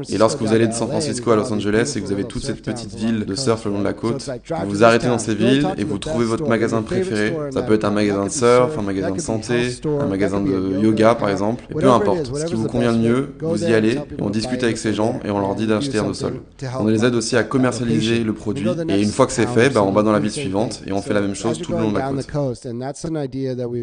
Et 0.10 0.18
lorsque 0.18 0.42
vous 0.42 0.54
allez 0.54 0.68
de 0.68 0.74
San 0.74 0.88
Francisco 0.88 1.32
à 1.32 1.36
Los 1.36 1.52
Angeles 1.52 1.94
et 1.96 2.02
que 2.02 2.06
vous 2.06 2.12
avez 2.12 2.24
toute 2.24 2.44
cette 2.44 2.62
petite 2.62 2.96
ville 2.96 3.26
de 3.26 3.36
surf 3.36 3.66
le 3.66 3.72
long 3.72 3.80
de 3.80 3.84
la 3.84 3.94
côte, 3.94 4.30
vous 4.64 4.70
vous 4.70 4.84
arrêtez 4.84 5.08
dans 5.08 5.20
ces 5.20 5.36
villes 5.36 5.68
et 5.78 5.84
vous 5.84 5.98
trouvez 5.98 6.26
votre 6.26 6.48
magasin 6.48 6.82
préféré. 6.82 7.34
Ça 7.52 7.62
peut 7.62 7.74
être 7.74 7.86
un 7.86 7.92
magasin 7.92 8.26
de 8.26 8.32
surf, 8.32 8.78
un 8.78 8.82
magasin 8.82 9.12
de 9.12 9.20
santé, 9.20 9.76
un 9.86 10.06
magasin 10.06 10.42
de 10.42 10.80
yoga 10.82 11.16
par 11.16 11.30
exemple. 11.30 11.64
Et 11.70 11.74
peu 11.74 11.90
importe, 11.90 12.36
ce 12.36 12.46
qui 12.46 12.56
vous 12.56 12.68
convient 12.68 12.92
le 12.92 12.98
mieux, 13.00 13.30
vous 13.42 13.64
y 13.64 13.74
allez 13.74 13.96
et 13.96 14.22
on 14.22 14.30
discute 14.30 14.64
avec 14.64 14.78
ces 14.78 14.94
gens 14.94 15.20
et 15.26 15.32
on 15.32 15.40
leur 15.40 15.56
dit 15.56 15.68
d'acheter 15.68 16.00
un 16.00 16.14
sol. 16.14 16.42
On 16.80 16.86
les 16.86 17.06
aide 17.06 17.16
aussi 17.16 17.36
à 17.36 17.44
commercialiser 17.44 18.24
le 18.24 18.34
produit 18.34 18.68
et 18.90 19.02
une 19.02 19.10
fois 19.10 19.26
que 19.26 19.32
c'est 19.32 19.48
fait, 19.48 19.70
bah, 19.70 19.84
on 19.84 19.92
va 19.92 20.04
dans 20.04 20.12
la 20.12 20.20
ville 20.20 20.32
suivante 20.32 20.82
et 20.86 20.92
on 20.92 21.02
fait 21.02 21.14
la 21.14 21.22
même 21.22 21.36
chose 21.36 21.60
tout 21.60 21.74
le 21.74 21.80
long 21.80 21.92
de 21.92 21.98
la 21.98 22.12
côte. 22.24 22.68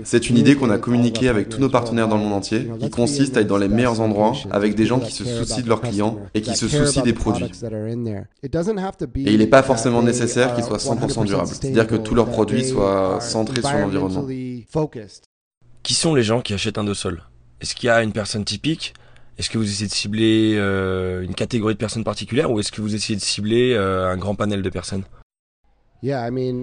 C'est 0.04 0.30
une 0.30 0.38
idée 0.38 0.56
qu'on 0.56 0.70
a 0.70 0.78
communiquée 0.78 1.28
avec 1.28 1.48
tous 1.48 1.60
nos 1.60 1.68
partenaires 1.68 2.08
dans 2.08 2.16
le 2.16 2.22
monde 2.22 2.34
entier 2.34 2.68
qui 2.80 2.90
consiste 2.90 3.36
à 3.36 3.40
être 3.40 3.46
dans 3.46 3.58
les 3.58 3.68
meilleurs 3.68 4.00
endroits 4.00 4.32
avec 4.54 4.76
des 4.76 4.86
gens 4.86 5.00
qui 5.00 5.10
se 5.10 5.24
soucient 5.24 5.62
de 5.62 5.68
leurs 5.68 5.80
clients 5.80 6.16
et 6.32 6.40
qui 6.40 6.54
se 6.54 6.68
soucient 6.68 7.02
des 7.02 7.12
produits. 7.12 7.50
Et 9.16 9.32
il 9.32 9.38
n'est 9.38 9.48
pas 9.48 9.64
forcément 9.64 10.00
nécessaire 10.00 10.54
qu'ils 10.54 10.62
soient 10.62 10.78
100% 10.78 11.26
durables, 11.26 11.48
c'est-à-dire 11.48 11.86
que 11.88 11.96
tous 11.96 12.14
leurs 12.14 12.30
produits 12.30 12.64
soient 12.64 13.20
centrés 13.20 13.62
sur 13.62 13.78
l'environnement. 13.78 14.26
Qui 15.82 15.94
sont 15.94 16.14
les 16.14 16.22
gens 16.22 16.40
qui 16.40 16.54
achètent 16.54 16.78
un 16.78 16.84
dos-sol? 16.84 17.24
Est-ce 17.60 17.74
qu'il 17.74 17.88
y 17.88 17.90
a 17.90 18.02
une 18.02 18.12
personne 18.12 18.44
typique? 18.44 18.94
Est-ce 19.36 19.50
que 19.50 19.58
vous 19.58 19.68
essayez 19.68 19.88
de 19.88 19.92
cibler 19.92 20.54
euh, 20.56 21.22
une 21.22 21.34
catégorie 21.34 21.74
de 21.74 21.78
personnes 21.78 22.04
particulières 22.04 22.50
ou 22.52 22.60
est-ce 22.60 22.70
que 22.70 22.80
vous 22.80 22.94
essayez 22.94 23.16
de 23.16 23.24
cibler 23.24 23.74
euh, 23.74 24.08
un 24.08 24.16
grand 24.16 24.36
panel 24.36 24.62
de 24.62 24.70
personnes? 24.70 25.02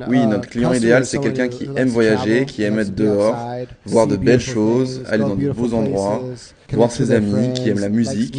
Oui, 0.07 0.19
uh, 0.19 0.27
notre 0.27 0.47
client 0.49 0.71
idéal, 0.71 1.05
c'est 1.05 1.19
quelqu'un 1.19 1.47
qui 1.47 1.67
aime 1.75 1.87
voyager, 1.87 2.45
qui 2.45 2.61
aime 2.61 2.77
être 2.77 2.93
dehors, 2.93 3.35
voir 3.85 4.05
de 4.05 4.15
belles 4.15 4.39
choses, 4.39 5.03
aller 5.07 5.23
dans 5.23 5.35
de 5.35 5.49
beaux 5.49 5.73
endroits, 5.73 6.21
voir 6.71 6.91
ses 6.91 7.11
amis, 7.11 7.53
qui 7.53 7.69
aime 7.69 7.79
la 7.79 7.89
musique, 7.89 8.37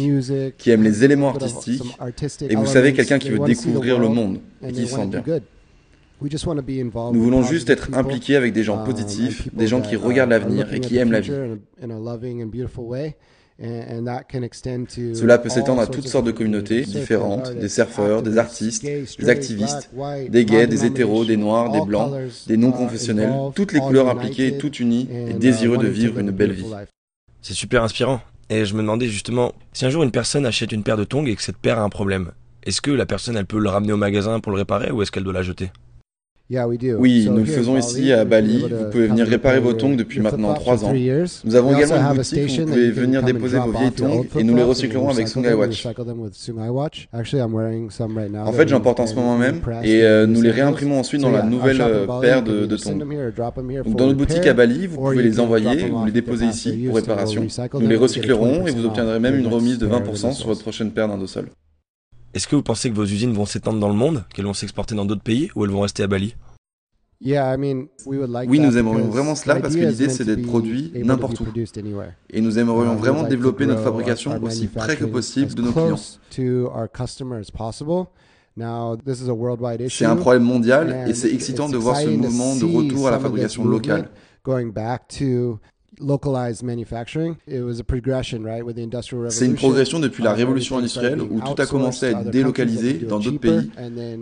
qui 0.57 0.71
aime 0.71 0.83
les 0.83 1.03
éléments 1.03 1.29
artistiques, 1.29 1.97
et 2.49 2.55
vous 2.55 2.65
savez, 2.65 2.93
quelqu'un 2.93 3.19
qui 3.19 3.29
veut 3.29 3.39
découvrir 3.39 3.99
le 3.99 4.07
monde 4.07 4.39
et 4.65 4.71
qui 4.71 4.87
sent 4.87 5.07
bien. 5.07 5.23
Nous 6.21 7.21
voulons 7.21 7.43
juste 7.43 7.69
être 7.69 7.89
impliqués 7.93 8.37
avec 8.37 8.53
des 8.53 8.63
gens 8.63 8.77
um, 8.79 8.85
positifs, 8.85 9.53
des 9.53 9.67
gens 9.67 9.81
qui 9.81 9.97
regardent 9.97 10.29
l'avenir 10.29 10.73
et 10.73 10.79
qui 10.79 10.95
aiment 10.95 11.11
la 11.11 11.19
vie. 11.19 11.31
Cela 13.59 15.37
peut 15.37 15.49
s'étendre 15.49 15.81
à 15.81 15.87
toutes 15.87 16.07
sortes 16.07 16.25
de 16.25 16.31
communautés 16.31 16.81
différentes, 16.81 17.53
des 17.53 17.69
surfeurs, 17.69 18.23
des 18.23 18.37
artistes, 18.37 18.83
des 18.83 19.29
activistes, 19.29 19.89
des 20.29 20.45
gays, 20.45 20.67
des 20.67 20.85
hétéros, 20.85 21.25
des 21.25 21.37
noirs, 21.37 21.71
des 21.71 21.81
blancs, 21.81 22.13
des 22.47 22.57
non-confessionnels, 22.57 23.31
toutes 23.55 23.73
les 23.73 23.79
couleurs 23.79 24.09
impliquées, 24.09 24.57
toutes 24.57 24.79
unies 24.79 25.07
et 25.11 25.31
uh, 25.31 25.33
désireux 25.33 25.77
de 25.77 25.87
vivre 25.87 26.19
une 26.19 26.31
belle 26.31 26.53
vie. 26.53 26.65
C'est 27.41 27.53
super 27.53 27.83
inspirant. 27.83 28.21
Et 28.49 28.65
je 28.65 28.73
me 28.73 28.81
demandais 28.81 29.07
justement, 29.07 29.53
si 29.71 29.85
un 29.85 29.89
jour 29.89 30.03
une 30.03 30.11
personne 30.11 30.45
achète 30.45 30.71
une 30.71 30.83
paire 30.83 30.97
de 30.97 31.05
tongs 31.05 31.25
et 31.25 31.35
que 31.35 31.41
cette 31.41 31.57
paire 31.57 31.79
a 31.79 31.83
un 31.83 31.89
problème, 31.89 32.31
est-ce 32.63 32.81
que 32.81 32.91
la 32.91 33.05
personne 33.05 33.37
elle 33.37 33.45
peut 33.45 33.59
le 33.59 33.69
ramener 33.69 33.93
au 33.93 33.97
magasin 33.97 34.39
pour 34.39 34.51
le 34.51 34.57
réparer 34.57 34.91
ou 34.91 35.01
est-ce 35.01 35.11
qu'elle 35.11 35.23
doit 35.23 35.33
la 35.33 35.41
jeter? 35.41 35.71
Oui, 36.97 37.27
nous 37.29 37.37
le 37.37 37.45
faisons 37.45 37.77
ici 37.77 38.11
à 38.11 38.25
Bali. 38.25 38.59
Vous 38.59 38.89
pouvez 38.91 39.07
venir 39.07 39.25
réparer 39.25 39.59
vos 39.59 39.73
tongs 39.73 39.95
depuis 39.95 40.19
maintenant 40.19 40.53
3 40.53 40.85
ans. 40.85 40.93
Nous 41.45 41.55
avons 41.55 41.75
également 41.75 42.11
une 42.11 42.17
boutique 42.17 42.43
où 42.43 42.61
vous 42.61 42.65
pouvez 42.67 42.91
venir 42.91 43.23
déposer 43.23 43.59
vos 43.59 43.71
vieilles 43.71 43.91
tongs 43.91 44.25
et 44.37 44.43
nous 44.43 44.55
les 44.55 44.63
recyclerons 44.63 45.09
avec 45.09 45.27
Sungai 45.27 45.53
Watch. 45.53 45.87
En 48.45 48.51
fait, 48.51 48.67
j'en 48.67 48.81
porte 48.81 48.99
en 48.99 49.07
ce 49.07 49.15
moment 49.15 49.37
même 49.37 49.61
et 49.83 50.03
nous 50.27 50.41
les 50.41 50.51
réimprimons 50.51 50.99
ensuite 50.99 51.21
dans 51.21 51.31
la 51.31 51.43
nouvelle 51.43 51.83
paire 52.21 52.43
de, 52.43 52.65
de 52.65 52.77
tongs. 52.77 52.97
Donc, 52.97 53.95
dans 53.95 54.05
notre 54.05 54.17
boutique 54.17 54.45
à 54.45 54.53
Bali, 54.53 54.87
vous 54.87 54.97
pouvez 54.97 55.23
les 55.23 55.39
envoyer 55.39 55.89
ou 55.89 56.05
les 56.05 56.11
déposer 56.11 56.45
ici 56.45 56.83
pour 56.87 56.95
réparation. 56.97 57.47
Nous 57.79 57.87
les 57.87 57.95
recyclerons 57.95 58.67
et 58.67 58.71
vous 58.71 58.85
obtiendrez 58.85 59.19
même 59.19 59.39
une 59.39 59.47
remise 59.47 59.77
de 59.77 59.87
20% 59.87 60.33
sur 60.33 60.47
votre 60.47 60.61
prochaine 60.61 60.91
paire 60.91 61.09
sol. 61.25 61.45
Est-ce 62.33 62.47
que 62.47 62.55
vous 62.55 62.63
pensez 62.63 62.89
que 62.89 62.95
vos 62.95 63.05
usines 63.05 63.33
vont 63.33 63.45
s'étendre 63.45 63.79
dans 63.79 63.89
le 63.89 63.93
monde, 63.93 64.23
qu'elles 64.33 64.45
vont 64.45 64.53
s'exporter 64.53 64.95
dans 64.95 65.05
d'autres 65.05 65.21
pays 65.21 65.49
ou 65.55 65.65
elles 65.65 65.71
vont 65.71 65.81
rester 65.81 66.01
à 66.03 66.07
Bali? 66.07 66.35
Oui, 68.49 68.59
nous 68.59 68.77
aimerions 68.77 69.07
vraiment 69.07 69.35
cela 69.35 69.55
parce 69.61 69.75
que 69.75 69.79
l'idée 69.81 70.09
c'est 70.09 70.25
d'être 70.25 70.41
produit 70.41 70.91
n'importe 71.05 71.39
où. 71.39 71.43
Et 72.29 72.41
nous 72.41 72.59
aimerions 72.59 72.95
vraiment 72.95 73.23
développer 73.23 73.65
notre 73.65 73.81
fabrication 73.83 74.31
aussi 74.43 74.67
près 74.67 74.97
que 74.97 75.05
possible 75.05 75.53
de 75.53 75.61
nos 75.61 75.71
clients. 75.71 75.97
C'est 79.89 80.05
un 80.05 80.15
problème 80.15 80.43
mondial 80.43 81.05
et 81.07 81.13
c'est 81.13 81.31
excitant 81.33 81.69
de 81.69 81.77
voir 81.77 81.97
ce 81.97 82.07
mouvement 82.09 82.55
de 82.55 82.65
retour 82.65 83.07
à 83.07 83.11
la 83.11 83.19
fabrication 83.19 83.63
locale. 83.65 84.09
C'est 89.29 89.45
une 89.45 89.55
progression 89.55 89.99
depuis 89.99 90.23
la 90.23 90.33
révolution 90.33 90.77
industrielle 90.77 91.21
où 91.21 91.39
tout 91.39 91.61
a 91.61 91.65
commencé 91.65 92.07
à 92.07 92.09
être 92.11 92.29
délocalisé 92.31 92.93
dans 92.93 93.19
d'autres 93.19 93.39
pays 93.39 93.69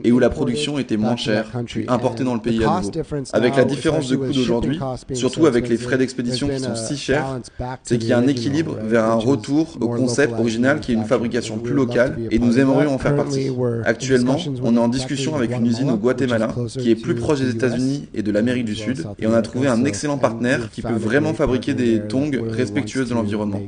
et 0.03 0.12
où 0.12 0.19
la 0.19 0.29
production 0.29 0.79
était 0.79 0.97
moins 0.97 1.15
chère, 1.15 1.51
puis 1.65 1.86
importée 1.88 2.23
dans 2.23 2.34
le 2.34 2.41
pays 2.41 2.63
à 2.63 2.81
nouveau. 2.81 2.91
Avec 3.34 3.55
la 3.55 3.63
différence 3.63 4.10
de 4.10 4.15
coût 4.15 4.31
d'aujourd'hui, 4.31 4.79
surtout 5.13 5.45
avec 5.45 5.69
les 5.69 5.77
frais 5.77 5.97
d'expédition 5.97 6.47
qui 6.49 6.60
sont 6.60 6.75
si 6.75 6.97
chers, 6.97 7.39
c'est 7.84 7.97
qu'il 7.97 8.10
y 8.10 8.13
a 8.13 8.17
un 8.17 8.27
équilibre 8.27 8.77
vers 8.81 9.05
un 9.05 9.15
retour 9.15 9.77
au 9.79 9.89
concept 9.89 10.34
original 10.39 10.79
qui 10.79 10.91
est 10.91 10.95
une 10.95 11.05
fabrication 11.05 11.57
plus 11.57 11.73
locale 11.73 12.17
et 12.31 12.39
nous 12.39 12.60
aimerions 12.60 12.93
en 12.93 12.97
faire 12.97 13.15
partie. 13.15 13.49
Actuellement, 13.86 14.38
on 14.63 14.75
est 14.75 14.79
en 14.79 14.88
discussion 14.88 15.36
avec 15.36 15.51
une 15.51 15.65
usine 15.65 15.91
au 15.91 15.97
Guatemala 15.97 16.49
qui 16.67 16.91
est 16.91 16.95
plus 16.95 17.15
proche 17.15 17.39
des 17.39 17.49
États-Unis 17.49 18.07
et 18.13 18.23
de 18.23 18.31
l'Amérique 18.31 18.65
du 18.65 18.75
Sud 18.75 19.05
et 19.19 19.27
on 19.27 19.34
a 19.34 19.41
trouvé 19.41 19.67
un 19.67 19.86
excellent 19.86 20.17
partenaire 20.17 20.69
qui 20.71 20.81
peut 20.81 20.93
vraiment 20.93 21.34
fabriquer 21.34 21.61
des 21.69 22.02
tongs 22.08 22.32
respectueuses 22.50 23.10
de 23.10 23.13
l'environnement. 23.13 23.62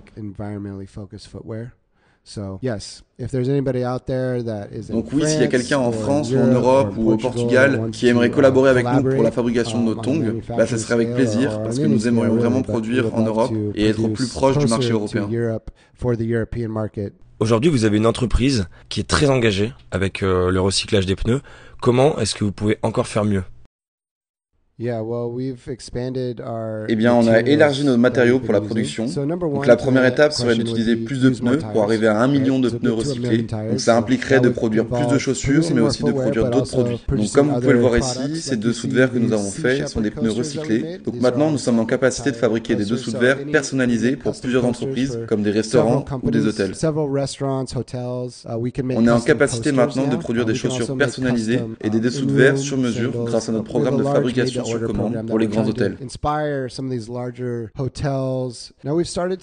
Donc 4.90 5.12
oui, 5.12 5.28
s'il 5.28 5.42
y 5.42 5.44
a 5.44 5.48
quelqu'un 5.48 5.80
en 5.80 5.92
France 5.92 6.32
ou 6.32 6.38
en 6.38 6.48
Europe 6.48 6.94
ou 6.98 7.12
au 7.12 7.18
Portugal 7.18 7.90
qui 7.92 8.08
aimerait 8.08 8.30
collaborer 8.32 8.70
avec 8.70 8.86
nous 8.86 9.04
pour 9.04 9.24
la 9.24 9.32
fabrication 9.32 9.82
de 9.82 9.86
nos 9.94 9.96
tongs, 9.96 10.42
bah, 10.48 10.66
ça 10.66 10.78
serait 10.78 10.94
avec 10.94 11.14
plaisir 11.14 11.62
parce 11.62 11.80
que 11.80 11.86
nous 11.86 12.08
aimerions 12.08 12.36
vraiment 12.36 12.62
produire 12.62 13.14
en 13.14 13.24
Europe 13.24 13.52
et 13.76 13.88
être 13.90 14.08
plus 14.08 14.30
proche 14.30 14.58
du 14.58 14.68
marché 14.68 14.92
européen. 14.92 15.28
Aujourd'hui, 17.40 17.70
vous 17.70 17.84
avez 17.84 17.98
une 17.98 18.06
entreprise 18.06 18.68
qui 18.88 19.02
est 19.02 19.08
très 19.08 19.30
engagée 19.30 19.74
avec 19.92 20.24
euh, 20.24 20.50
le 20.50 20.62
recyclage 20.62 21.06
des 21.06 21.16
pneus. 21.18 21.42
Comment 21.82 22.18
est-ce 22.20 22.36
que 22.36 22.46
vous 22.46 22.54
pouvez 22.54 22.78
encore 22.84 23.08
faire 23.08 23.26
mieux? 23.26 23.44
Eh 24.80 24.86
bien, 26.96 27.14
on 27.14 27.28
a 27.28 27.42
élargi 27.42 27.86
nos 27.86 27.96
matériaux 27.96 28.40
pour 28.40 28.54
la 28.54 28.62
production. 28.62 29.06
Donc, 29.06 29.68
la 29.68 29.76
première 29.76 30.04
étape 30.04 30.34
serait 30.34 30.56
d'utiliser 30.56 30.96
plus 30.96 31.22
de 31.22 31.30
pneus 31.30 31.60
pour 31.72 31.84
arriver 31.84 32.08
à 32.08 32.20
un 32.20 32.28
million 32.28 32.58
de 32.58 32.70
pneus 32.70 32.94
recyclés. 32.94 33.44
Donc, 33.44 33.80
ça 33.80 33.96
impliquerait 33.96 34.40
de 34.40 34.50
produire 34.50 34.88
plus 34.88 35.06
de 35.06 35.20
chaussures, 35.20 35.64
mais 35.76 35.82
aussi 35.82 36.04
de 36.04 36.12
produire 36.12 36.50
d'autres 36.50 36.72
produits. 36.72 37.00
Donc, 37.08 37.32
comme 37.34 37.50
vous 37.50 37.60
pouvez 37.62 37.74
le 37.74 37.80
voir 37.82 37.98
ici, 37.98 38.42
ces 38.42 38.58
dessous 38.58 38.88
de 38.88 38.96
verre 38.96 39.12
que 39.14 39.20
nous 39.20 39.32
avons 39.32 39.52
faits 39.52 39.90
sont 39.90 40.02
des 40.02 40.10
pneus 40.10 40.32
recyclés. 40.32 40.98
Donc, 41.06 41.22
maintenant, 41.22 41.52
nous 41.52 41.60
sommes 41.60 41.80
en 41.80 41.86
capacité 41.86 42.32
de 42.32 42.36
fabriquer 42.36 42.76
des 42.76 42.86
dessous 42.86 43.12
de 43.12 43.18
verre 43.18 43.38
personnalisés 43.52 44.16
pour 44.16 44.34
plusieurs 44.40 44.66
entreprises, 44.66 45.20
comme 45.28 45.44
des 45.44 45.52
restaurants 45.52 46.04
ou 46.24 46.32
des 46.32 46.48
hôtels. 46.48 46.74
On 48.96 49.08
est 49.08 49.12
en 49.12 49.22
capacité 49.22 49.72
maintenant 49.72 50.08
de 50.08 50.16
produire 50.16 50.46
des 50.46 50.56
chaussures 50.56 50.98
personnalisées 50.98 51.60
et 51.82 51.92
des 51.92 52.00
dessous 52.00 52.26
de 52.26 52.34
verre 52.34 52.58
sur 52.58 52.78
mesure 52.78 53.12
grâce 53.26 53.50
à 53.50 53.52
notre 53.52 53.66
programme 53.66 53.98
de 53.98 54.04
fabrication 54.04 54.63
sur 54.64 54.82
commande 54.84 55.26
pour 55.28 55.40
les 55.40 55.48
grands 55.48 55.68
hôtels. 55.68 55.98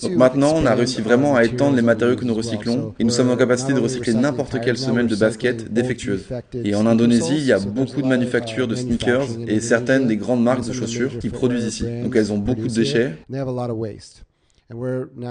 Donc 0.02 0.16
maintenant, 0.16 0.52
on 0.56 0.66
a 0.66 0.74
réussi 0.74 1.00
vraiment 1.00 1.36
à 1.36 1.44
étendre 1.44 1.76
les 1.76 1.82
matériaux 1.82 2.16
que 2.16 2.24
nous 2.24 2.34
recyclons 2.34 2.94
et 2.98 3.04
nous 3.04 3.10
sommes 3.10 3.30
en 3.30 3.36
capacité 3.36 3.72
de 3.72 3.80
recycler 3.80 4.14
n'importe 4.14 4.60
quelle 4.60 4.76
semelle 4.76 5.06
de 5.06 5.16
basket 5.16 5.72
défectueuse. 5.72 6.26
Et 6.64 6.74
en 6.74 6.86
Indonésie, 6.86 7.36
il 7.36 7.44
y 7.44 7.52
a 7.52 7.58
beaucoup 7.58 8.02
de 8.02 8.06
manufactures 8.06 8.68
de 8.68 8.74
sneakers 8.74 9.26
et 9.46 9.60
certaines 9.60 10.06
des 10.06 10.16
grandes 10.16 10.42
marques 10.42 10.66
de 10.66 10.72
chaussures 10.72 11.18
qui 11.18 11.28
produisent 11.28 11.64
ici. 11.66 11.84
Donc 12.02 12.16
elles 12.16 12.32
ont 12.32 12.38
beaucoup 12.38 12.68
de 12.68 12.74
déchets. 12.74 13.16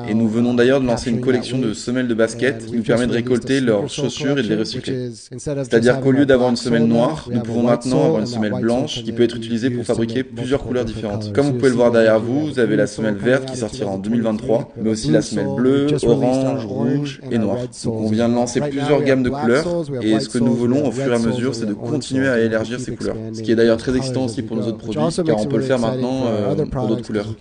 Et 0.07 0.13
nous 0.13 0.27
venons 0.27 0.53
d'ailleurs 0.53 0.81
de 0.81 0.85
lancer 0.85 1.09
une 1.09 1.21
collection 1.21 1.59
de 1.59 1.73
semelles 1.73 2.09
de 2.09 2.13
basket 2.13 2.65
qui 2.65 2.75
nous 2.75 2.83
permet 2.83 3.07
de 3.07 3.13
récolter 3.13 3.61
leurs 3.61 3.87
chaussures 3.87 4.37
et 4.37 4.43
de 4.43 4.47
les 4.49 4.55
recycler. 4.55 5.11
C'est-à-dire 5.13 6.01
qu'au 6.01 6.11
lieu 6.11 6.25
d'avoir 6.25 6.49
une 6.49 6.57
semelle 6.57 6.83
noire, 6.83 7.29
nous 7.31 7.39
pouvons 7.39 7.63
maintenant 7.63 8.05
avoir 8.05 8.19
une 8.19 8.27
semelle 8.27 8.53
blanche 8.59 9.01
qui 9.03 9.13
peut 9.13 9.23
être 9.23 9.37
utilisée 9.37 9.69
pour 9.69 9.85
fabriquer 9.85 10.23
plusieurs 10.23 10.63
couleurs 10.63 10.83
différentes. 10.83 11.31
Comme 11.31 11.45
vous 11.45 11.53
pouvez 11.53 11.69
le 11.69 11.75
voir 11.75 11.91
derrière 11.91 12.19
vous, 12.19 12.47
vous 12.47 12.59
avez 12.59 12.75
la 12.75 12.85
semelle 12.87 13.15
verte 13.15 13.49
qui 13.49 13.57
sortira 13.57 13.91
en 13.91 13.97
2023, 13.97 14.73
mais 14.81 14.89
aussi 14.89 15.09
la 15.11 15.21
semelle 15.21 15.55
bleue, 15.55 15.87
orange, 16.03 16.65
rouge 16.65 17.21
et 17.31 17.37
noire. 17.37 17.59
Donc 17.85 17.95
on 17.95 18.09
vient 18.09 18.27
de 18.27 18.35
lancer 18.35 18.59
plusieurs 18.59 19.01
gammes 19.03 19.23
de 19.23 19.29
couleurs 19.29 19.85
et 20.01 20.19
ce 20.19 20.27
que 20.27 20.39
nous 20.39 20.53
voulons 20.53 20.85
au 20.85 20.91
fur 20.91 21.13
et 21.13 21.15
à 21.15 21.19
mesure, 21.19 21.55
c'est 21.55 21.65
de 21.65 21.73
continuer 21.73 22.27
à 22.27 22.39
élargir 22.39 22.79
ces 22.79 22.93
couleurs. 22.93 23.15
Ce 23.33 23.41
qui 23.41 23.51
est 23.53 23.55
d'ailleurs 23.55 23.77
très 23.77 23.95
excitant 23.95 24.25
aussi 24.25 24.41
pour 24.41 24.57
nos 24.57 24.63
autres 24.63 24.77
produits, 24.79 25.23
car 25.25 25.39
on 25.39 25.45
peut 25.45 25.57
le 25.57 25.63
faire 25.63 25.79
maintenant 25.79 26.25
euh, 26.27 26.55
pour 26.65 26.87
d'autres 26.87 27.05
couleurs. 27.05 27.33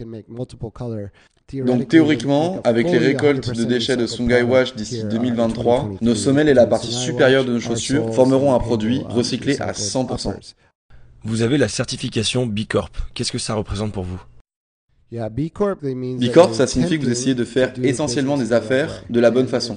Donc 1.54 1.87
théoriquement, 1.88 2.60
avec 2.64 2.86
les 2.88 2.98
récoltes 2.98 3.50
de 3.50 3.64
déchets 3.64 3.96
de 3.96 4.06
Sungai 4.06 4.42
Wash 4.42 4.74
d'ici 4.74 5.04
2023, 5.04 5.90
nos 6.00 6.14
semelles 6.14 6.48
et 6.48 6.54
la 6.54 6.66
partie 6.66 6.92
supérieure 6.92 7.44
de 7.44 7.52
nos 7.54 7.60
chaussures 7.60 8.14
formeront 8.14 8.54
un 8.54 8.58
produit 8.58 9.02
recyclé 9.08 9.60
à 9.60 9.72
100%. 9.72 10.34
Vous 11.24 11.42
avez 11.42 11.58
la 11.58 11.68
certification 11.68 12.46
B 12.46 12.60
Corp. 12.68 12.96
Qu'est-ce 13.14 13.32
que 13.32 13.38
ça 13.38 13.54
représente 13.54 13.92
pour 13.92 14.04
vous? 14.04 14.20
B 15.10 15.48
Corp, 16.34 16.52
ça 16.52 16.66
signifie 16.66 16.98
que 16.98 17.04
vous 17.04 17.10
essayez 17.10 17.34
de 17.34 17.44
faire 17.44 17.72
essentiellement 17.82 18.36
des 18.36 18.52
affaires 18.52 19.04
de 19.08 19.20
la 19.20 19.30
bonne 19.30 19.46
façon. 19.46 19.74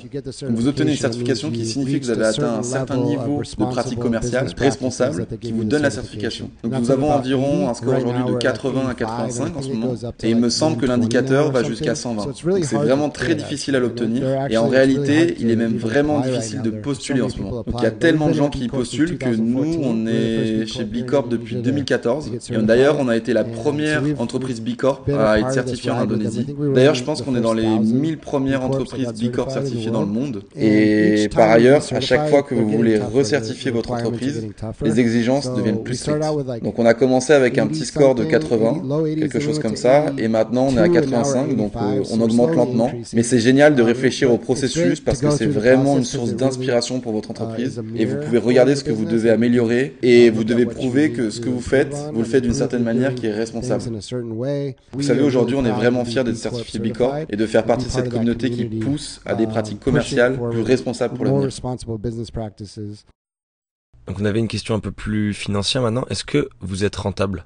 vous 0.50 0.68
obtenez 0.68 0.92
une 0.92 0.98
certification 0.98 1.50
qui 1.50 1.66
signifie 1.66 2.02
que 2.02 2.06
vous 2.06 2.12
avez 2.12 2.26
atteint 2.26 2.56
un 2.60 2.64
certain 2.64 2.98
niveau 2.98 3.42
de 3.42 3.66
pratique 3.66 4.00
commerciale 4.00 4.48
responsable 4.58 5.26
qui 5.40 5.54
vous 5.54 5.64
donne 5.64 5.84
la 5.84 5.90
certification. 5.90 6.50
Donc 6.64 6.78
nous 6.78 6.92
avons 6.92 7.12
environ 7.12 7.70
un 7.70 7.74
score 7.74 7.96
aujourd'hui 7.96 8.34
de 8.34 8.38
80 8.38 8.90
à 8.90 8.94
85 8.94 9.58
en 9.58 9.62
ce 9.62 9.70
moment. 9.70 9.94
et 10.22 10.30
il 10.30 10.36
me 10.36 10.50
semble 10.50 10.78
que 10.78 10.86
l'indicateur 10.86 11.50
va 11.52 11.64
jusqu'à 11.64 11.96
120. 11.96 12.26
Donc 12.26 12.66
c'est 12.66 12.76
vraiment 12.76 13.10
très 13.10 13.36
difficile 13.36 13.78
à 13.78 13.80
l'obtenir. 13.80 14.24
et 14.50 14.58
en 14.58 14.68
réalité 14.68 15.38
il 15.40 15.50
est 15.50 15.56
même 15.56 15.78
vraiment 15.78 16.20
difficile 16.20 16.62
de 16.62 16.72
postuler 16.72 17.22
en 17.22 17.30
ce 17.30 17.38
moment. 17.38 17.64
Donc 17.64 17.76
il 17.78 17.84
y 17.84 17.88
a 17.88 17.92
tellement 17.92 18.28
de 18.28 18.34
gens 18.34 18.50
qui 18.50 18.68
postulent 18.68 19.18
que 19.18 19.34
nous 19.34 19.80
on 19.82 20.08
est 20.08 20.66
chez 20.66 20.84
B 20.84 21.06
Corp 21.06 21.30
depuis 21.30 21.56
2014 21.56 22.32
et 22.52 22.58
d'ailleurs 22.58 22.98
on 23.00 23.08
a 23.08 23.16
été 23.16 23.32
la 23.32 23.46
première 23.46 24.04
entreprise 24.20 24.62
B 24.62 24.76
Corp 24.76 25.08
à 25.26 25.40
être 25.40 25.52
certifié 25.52 25.92
en 25.92 25.98
Indonésie. 25.98 26.48
D'ailleurs, 26.74 26.96
je 26.96 27.04
pense 27.04 27.22
qu'on 27.22 27.36
est 27.36 27.42
dans 27.42 27.54
les 27.54 27.68
1000 27.68 28.18
premières 28.18 28.64
entreprises 28.64 29.10
B 29.14 29.32
Corp 29.32 29.52
certifiées 29.52 29.92
dans 29.92 30.02
le 30.02 30.08
monde. 30.08 30.44
Et 30.56 31.30
par 31.34 31.50
ailleurs, 31.50 31.82
à 31.92 32.00
chaque 32.00 32.30
fois 32.30 32.44
que 32.44 32.56
vous 32.56 32.70
voulez 32.70 32.98
recertifier 33.00 33.72
votre 33.72 33.92
entreprise, 33.92 34.48
les 34.84 35.00
exigences 35.00 35.54
deviennent 35.54 35.84
plus 35.84 35.96
strictes. 35.96 36.20
Donc 36.64 36.80
on 36.80 36.86
a 36.86 36.94
commencé 36.94 37.34
avec 37.34 37.58
un 37.58 37.68
petit 37.68 37.86
score 37.86 38.16
de 38.16 38.24
80, 38.24 38.82
quelque 39.20 39.40
chose 39.40 39.60
comme 39.60 39.76
ça, 39.76 40.06
et 40.18 40.28
maintenant 40.28 40.68
on 40.70 40.78
est 40.78 40.82
à 40.82 40.90
85, 40.90 41.56
donc 41.56 41.74
euh, 41.76 42.04
on 42.12 42.22
augmente 42.22 42.56
lentement. 42.56 42.92
Mais 43.14 43.24
c'est 43.24 43.40
génial 43.40 43.76
de 43.76 43.82
réfléchir 43.82 44.32
au 44.32 44.38
processus 44.38 45.00
parce 45.00 45.20
que 45.20 45.30
c'est 45.32 45.46
vraiment 45.46 45.98
une 45.98 46.04
source 46.04 46.34
d'inspiration 46.34 47.00
pour 47.00 47.14
votre 47.14 47.32
entreprise. 47.32 47.82
Et 47.96 48.06
vous 48.06 48.18
pouvez 48.18 48.38
regarder 48.38 48.76
ce 48.76 48.84
que 48.84 48.92
vous 48.92 49.06
devez 49.06 49.30
améliorer 49.30 49.96
et 50.02 50.30
vous 50.30 50.44
devez 50.44 50.66
prouver 50.66 51.12
que 51.12 51.30
ce 51.30 51.40
que 51.40 51.50
vous 51.50 51.62
faites, 51.62 51.96
vous 52.14 52.20
le 52.20 52.26
faites 52.26 52.44
d'une 52.44 52.54
certaine 52.54 52.84
manière 52.84 53.16
qui 53.16 53.28
est 53.28 53.34
responsable. 53.34 53.84
Savez, 55.14 55.24
aujourd'hui, 55.24 55.56
on 55.56 55.66
est 55.66 55.72
vraiment 55.72 56.06
fiers 56.06 56.24
d'être 56.24 56.38
certifié 56.38 56.80
B 56.80 56.94
Corp 56.94 57.16
et 57.30 57.36
de 57.36 57.46
faire 57.46 57.66
partie 57.66 57.86
de 57.86 57.92
cette 57.92 58.10
communauté 58.10 58.50
qui 58.50 58.66
pousse 58.66 59.22
à 59.26 59.36
des 59.36 59.48
pratiques 59.48 59.80
commerciales 59.80 60.40
plus 60.40 60.62
responsables 60.62 61.16
pour 61.16 61.26
l'avenir. 61.26 61.50
Donc 64.08 64.20
on 64.20 64.26
avait 64.26 64.40
une 64.40 64.48
question 64.48 64.74
un 64.76 64.80
peu 64.80 64.92
plus 64.92 65.34
financière 65.34 65.84
maintenant. 65.84 66.06
Est-ce 66.10 66.26
que 66.26 66.50
vous 66.60 66.84
êtes 66.84 66.96
rentable? 66.96 67.46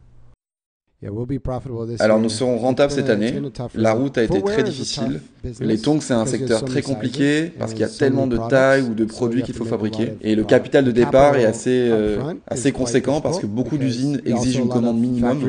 Alors 1.99 2.19
nous 2.19 2.29
serons 2.29 2.57
rentables 2.57 2.91
cette 2.91 3.09
année. 3.09 3.33
La 3.75 3.93
route 3.93 4.17
a 4.17 4.23
été 4.23 4.41
très 4.41 4.63
difficile. 4.63 5.21
Les 5.59 5.77
tongs, 5.77 5.99
c'est 6.01 6.13
un 6.13 6.25
secteur 6.25 6.65
très 6.65 6.81
compliqué 6.81 7.51
parce 7.59 7.71
qu'il 7.73 7.81
y 7.81 7.85
a 7.85 7.89
tellement 7.89 8.27
de 8.27 8.37
tailles 8.49 8.83
ou 8.83 8.93
de 8.93 9.05
produits 9.05 9.43
qu'il 9.43 9.53
faut 9.53 9.65
fabriquer. 9.65 10.13
Et 10.21 10.35
le 10.35 10.43
capital 10.43 10.85
de 10.85 10.91
départ 10.91 11.35
est 11.35 11.45
assez, 11.45 11.87
euh, 11.89 12.33
assez 12.47 12.71
conséquent 12.71 13.21
parce 13.21 13.39
que 13.39 13.45
beaucoup 13.45 13.77
d'usines 13.77 14.21
exigent 14.25 14.63
une 14.63 14.69
commande 14.69 14.99
minimum. 14.99 15.39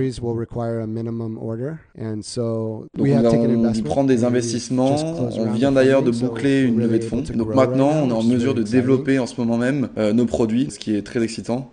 Donc 2.97 3.09
avons 3.09 3.71
dû 3.71 3.83
prendre 3.83 4.09
des 4.09 4.25
investissements. 4.25 4.97
On 5.39 5.51
vient 5.53 5.73
d'ailleurs 5.73 6.03
de 6.03 6.11
boucler 6.11 6.63
une 6.63 6.79
levée 6.79 6.99
de 6.99 7.05
fonds. 7.05 7.23
Donc 7.35 7.55
maintenant, 7.55 7.93
on 8.03 8.11
est 8.11 8.13
en 8.13 8.23
mesure 8.23 8.55
de 8.55 8.63
développer 8.63 9.19
en 9.19 9.27
ce 9.27 9.41
moment 9.41 9.57
même 9.57 9.89
euh, 9.99 10.13
nos 10.13 10.27
produits, 10.27 10.69
ce 10.71 10.79
qui 10.79 10.95
est 10.95 11.03
très 11.03 11.23
excitant. 11.23 11.71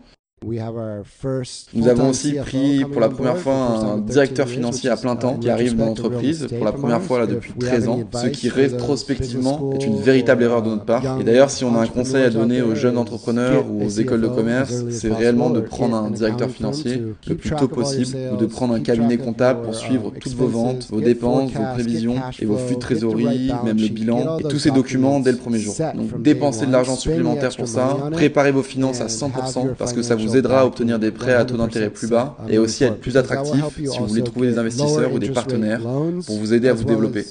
Nous 1.74 1.88
avons 1.88 2.10
aussi 2.10 2.34
pris 2.34 2.86
pour 2.86 3.02
la 3.02 3.10
première 3.10 3.38
fois 3.38 3.56
un 3.56 3.98
directeur 3.98 4.48
financier 4.48 4.90
à 4.90 4.98
plein 4.98 5.16
temps 5.16 5.36
qui 5.36 5.50
arrive 5.50 5.76
dans 5.76 5.86
l'entreprise 5.86 6.48
pour 6.48 6.66
la 6.66 6.72
première 6.72 7.02
fois 7.02 7.20
là 7.20 7.28
depuis 7.28 7.54
13 7.54 7.88
ans, 7.88 8.00
ce 8.14 8.28
qui 8.28 8.50
rétrospectivement 8.50 9.74
est 9.74 9.86
une 9.86 10.00
véritable 10.00 10.44
erreur 10.44 10.62
de 10.62 10.70
notre 10.70 10.86
part. 10.86 11.20
Et 11.20 11.24
d'ailleurs, 11.24 11.50
si 11.50 11.64
on 11.64 11.76
a 11.76 11.80
un 11.80 11.88
conseil 11.88 12.24
à 12.24 12.30
donner 12.30 12.62
aux 12.62 12.76
jeunes 12.76 12.98
entrepreneurs 12.98 13.66
ou 13.70 13.86
aux 13.86 13.90
écoles 13.90 14.22
de 14.22 14.28
commerce, 14.28 14.84
c'est 14.90 15.12
réellement 15.12 15.50
de 15.50 15.60
prendre 15.60 15.96
un 15.96 16.10
directeur 16.10 16.50
financier 16.50 17.02
le 17.28 17.36
plus 17.36 17.52
tôt 17.52 17.68
possible 17.68 18.18
ou 18.34 18.38
de 18.38 18.46
prendre 18.46 18.74
un 18.74 18.80
cabinet 18.80 19.18
comptable 19.18 19.62
pour 19.64 19.76
suivre 19.76 20.12
toutes 20.20 20.34
vos 20.34 20.48
ventes, 20.48 20.88
vos 20.90 21.02
dépenses, 21.02 21.52
vos 21.52 21.74
prévisions 21.74 22.16
et 22.40 22.46
vos 22.46 22.58
flux 22.58 22.76
de 22.76 22.80
trésorerie, 22.80 23.52
même 23.64 23.78
le 23.78 23.88
bilan 23.88 24.40
et 24.40 24.44
tous 24.44 24.60
ces 24.60 24.72
documents 24.72 25.20
dès 25.20 25.32
le 25.32 25.38
premier 25.38 25.60
jour. 25.60 25.76
Donc 25.96 26.22
dépensez 26.22 26.66
de 26.66 26.72
l'argent 26.72 26.96
supplémentaire 26.96 27.56
pour 27.56 27.68
ça, 27.68 27.98
préparez 28.12 28.52
vos 28.52 28.64
finances 28.64 29.02
à 29.02 29.08
100% 29.08 29.76
parce 29.78 29.94
que 29.94 30.02
ça 30.02 30.16
vous 30.16 30.33
aidera 30.36 30.62
à 30.62 30.66
obtenir 30.66 31.00
des 31.00 31.12
prêts 31.12 31.34
à 31.34 31.46
taux 31.46 31.58
d'intérêt 31.58 31.90
plus 31.90 32.10
bas 32.10 32.38
et 32.50 32.58
aussi 32.58 32.84
à 32.84 32.88
être 32.88 33.00
plus 33.00 33.18
attractif 33.18 33.64
si 33.76 34.00
vous 34.00 34.08
voulez 34.08 34.24
trouver 34.24 34.48
des 34.52 34.58
investisseurs 34.58 35.14
ou 35.14 35.20
des 35.20 35.30
partenaires 35.30 35.82
pour 35.82 36.38
vous 36.38 36.54
aider 36.54 36.70
à 36.70 36.74
vous 36.74 36.84
développer. 36.84 37.24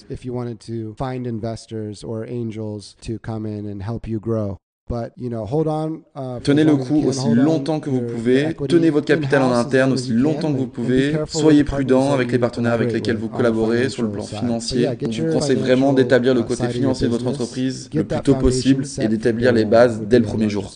Tenez 6.42 6.64
le 6.64 6.76
coup 6.76 7.02
aussi 7.06 7.28
longtemps 7.32 7.80
que 7.80 7.88
vous 7.88 8.02
pouvez, 8.02 8.54
tenez 8.68 8.90
votre 8.90 9.06
capital 9.06 9.42
en 9.42 9.52
interne 9.52 9.92
aussi 9.92 10.12
longtemps 10.12 10.52
que 10.52 10.58
vous 10.58 10.66
pouvez, 10.66 11.14
soyez 11.28 11.64
prudent 11.64 12.12
avec 12.12 12.30
les 12.30 12.38
partenaires 12.38 12.72
avec 12.72 12.92
lesquels 12.92 13.16
vous 13.16 13.28
collaborez 13.28 13.88
sur 13.88 14.02
le 14.02 14.10
plan 14.10 14.24
financier. 14.24 14.88
Je 15.08 15.22
vous 15.22 15.32
conseille 15.32 15.56
vraiment 15.56 15.92
d'établir 15.92 16.34
le 16.34 16.42
côté 16.42 16.68
financier 16.68 17.06
de 17.06 17.12
votre 17.12 17.26
entreprise 17.26 17.88
le 17.94 18.04
plus 18.04 18.20
tôt 18.20 18.34
possible 18.34 18.84
et 19.00 19.08
d'établir 19.08 19.52
les 19.52 19.64
bases 19.64 20.02
dès 20.02 20.18
le 20.18 20.24
premier 20.24 20.48
jour. 20.50 20.70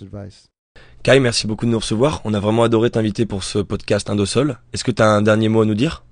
Kai, 1.07 1.21
merci 1.21 1.47
beaucoup 1.47 1.67
de 1.67 1.71
nous 1.71 1.79
recevoir. 1.79 2.21
On 2.25 2.35
a 2.35 2.41
vraiment 2.41 2.65
adoré 2.65 2.91
t'inviter 2.91 3.27
pour 3.27 3.45
ce 3.45 3.61
podcast 3.61 4.11
Indosol. 4.11 4.59
Est-ce 4.73 4.83
que 4.83 4.91
tu 4.91 5.03
as 5.03 5.09
un 5.09 5.23
dernier 5.23 5.49
mot 5.49 5.63
à 5.63 5.65
nous 5.65 5.77
dire? 5.77 6.03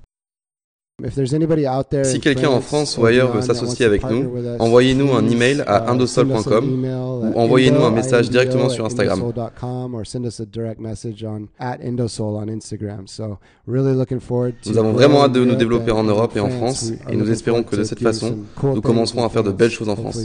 Si 1.03 2.21
quelqu'un 2.21 2.51
en 2.51 2.61
France 2.61 2.97
ou 2.97 3.05
ailleurs 3.05 3.33
veut 3.33 3.43
s'associer 3.43 3.85
avec 3.85 4.09
nous, 4.09 4.31
envoyez-nous 4.61 5.13
un 5.13 5.29
email 5.29 5.61
à 5.67 5.87
uh, 5.87 5.91
indosol.com 5.91 6.85
ou 7.25 7.37
envoyez-nous 7.37 7.83
un 7.83 7.91
message 7.91 8.31
directement 8.31 8.69
sur 8.69 8.87
Instagram. 8.87 9.21
Nous 14.67 14.79
avons 14.79 14.93
vraiment 14.93 15.25
hâte 15.25 15.33
de 15.33 15.45
nous 15.45 15.57
développer 15.57 15.91
en 15.91 16.05
Europe 16.05 16.37
et 16.37 16.41
en 16.41 16.51
France 16.51 16.93
et 17.11 17.17
nous 17.17 17.29
espérons 17.29 17.65
que 17.65 17.75
de 17.75 17.83
cette 17.83 18.01
façon, 18.01 18.39
nous 18.63 18.81
commencerons 18.81 19.25
à 19.25 19.29
faire 19.29 19.43
de 19.43 19.51
belles 19.51 19.71
choses 19.71 19.89
en 19.89 19.97
France. 19.97 20.17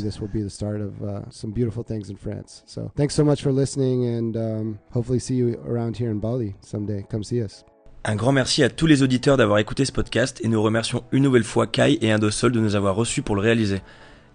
Thanks 2.96 3.16
so 3.16 3.24
much 3.24 3.42
for 3.42 3.52
listening 3.52 4.06
and 4.06 4.38
um, 4.38 4.78
hopefully 4.94 5.20
see 5.20 5.36
you 5.36 5.58
around 5.68 5.98
here 6.00 6.12
in 6.12 6.20
Bali 6.20 6.54
someday. 6.62 7.04
Come 7.10 7.24
see 7.24 7.42
us. 7.42 7.64
Un 8.06 8.16
grand 8.16 8.32
merci 8.32 8.64
à 8.64 8.70
tous 8.70 8.86
les 8.86 9.04
auditeurs 9.04 9.36
d'avoir 9.36 9.60
écouté 9.60 9.84
ce 9.84 9.92
podcast 9.92 10.40
et 10.42 10.48
nous 10.48 10.62
remercions 10.62 11.04
une 11.12 11.24
nouvelle 11.24 11.44
fois 11.44 11.68
Kai 11.68 11.98
et 12.02 12.12
Indosol 12.14 12.54
de 12.54 12.60
nous 12.62 12.76
avoir 12.76 12.96
reçus 12.96 13.22
pour 13.22 13.36
le 13.36 13.42
réaliser. 13.42 13.82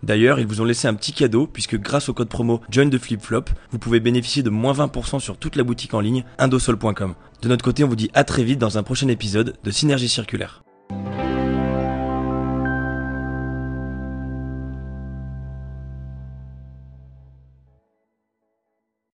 D'ailleurs, 0.03 0.39
ils 0.39 0.47
vous 0.47 0.61
ont 0.61 0.67
laissé 0.67 0.87
un 0.87 0.93
petit 0.93 1.15
cadeau 1.15 1.47
puisque 1.47 1.79
grâce 1.81 2.11
au 2.11 2.13
code 2.13 2.29
promo 2.29 2.61
Join 2.69 2.91
de 2.91 2.99
Flip 2.99 3.23
vous 3.71 3.79
pouvez 3.79 4.01
bénéficier 4.01 4.43
de 4.43 4.51
moins 4.51 4.75
20% 4.75 5.19
sur 5.19 5.39
toute 5.39 5.57
la 5.57 5.65
boutique 5.65 5.95
en 5.95 6.01
ligne 6.01 6.25
indosol.com. 6.39 7.15
De 7.41 7.49
notre 7.49 7.65
côté, 7.65 7.85
on 7.85 7.89
vous 7.89 7.97
dit 7.97 8.11
à 8.13 8.25
très 8.25 8.45
vite 8.45 8.59
dans 8.59 8.77
un 8.77 8.83
prochain 8.83 9.09
épisode 9.09 9.55
de 9.65 9.71
Synergie 9.71 10.11
Circulaire. 10.11 10.64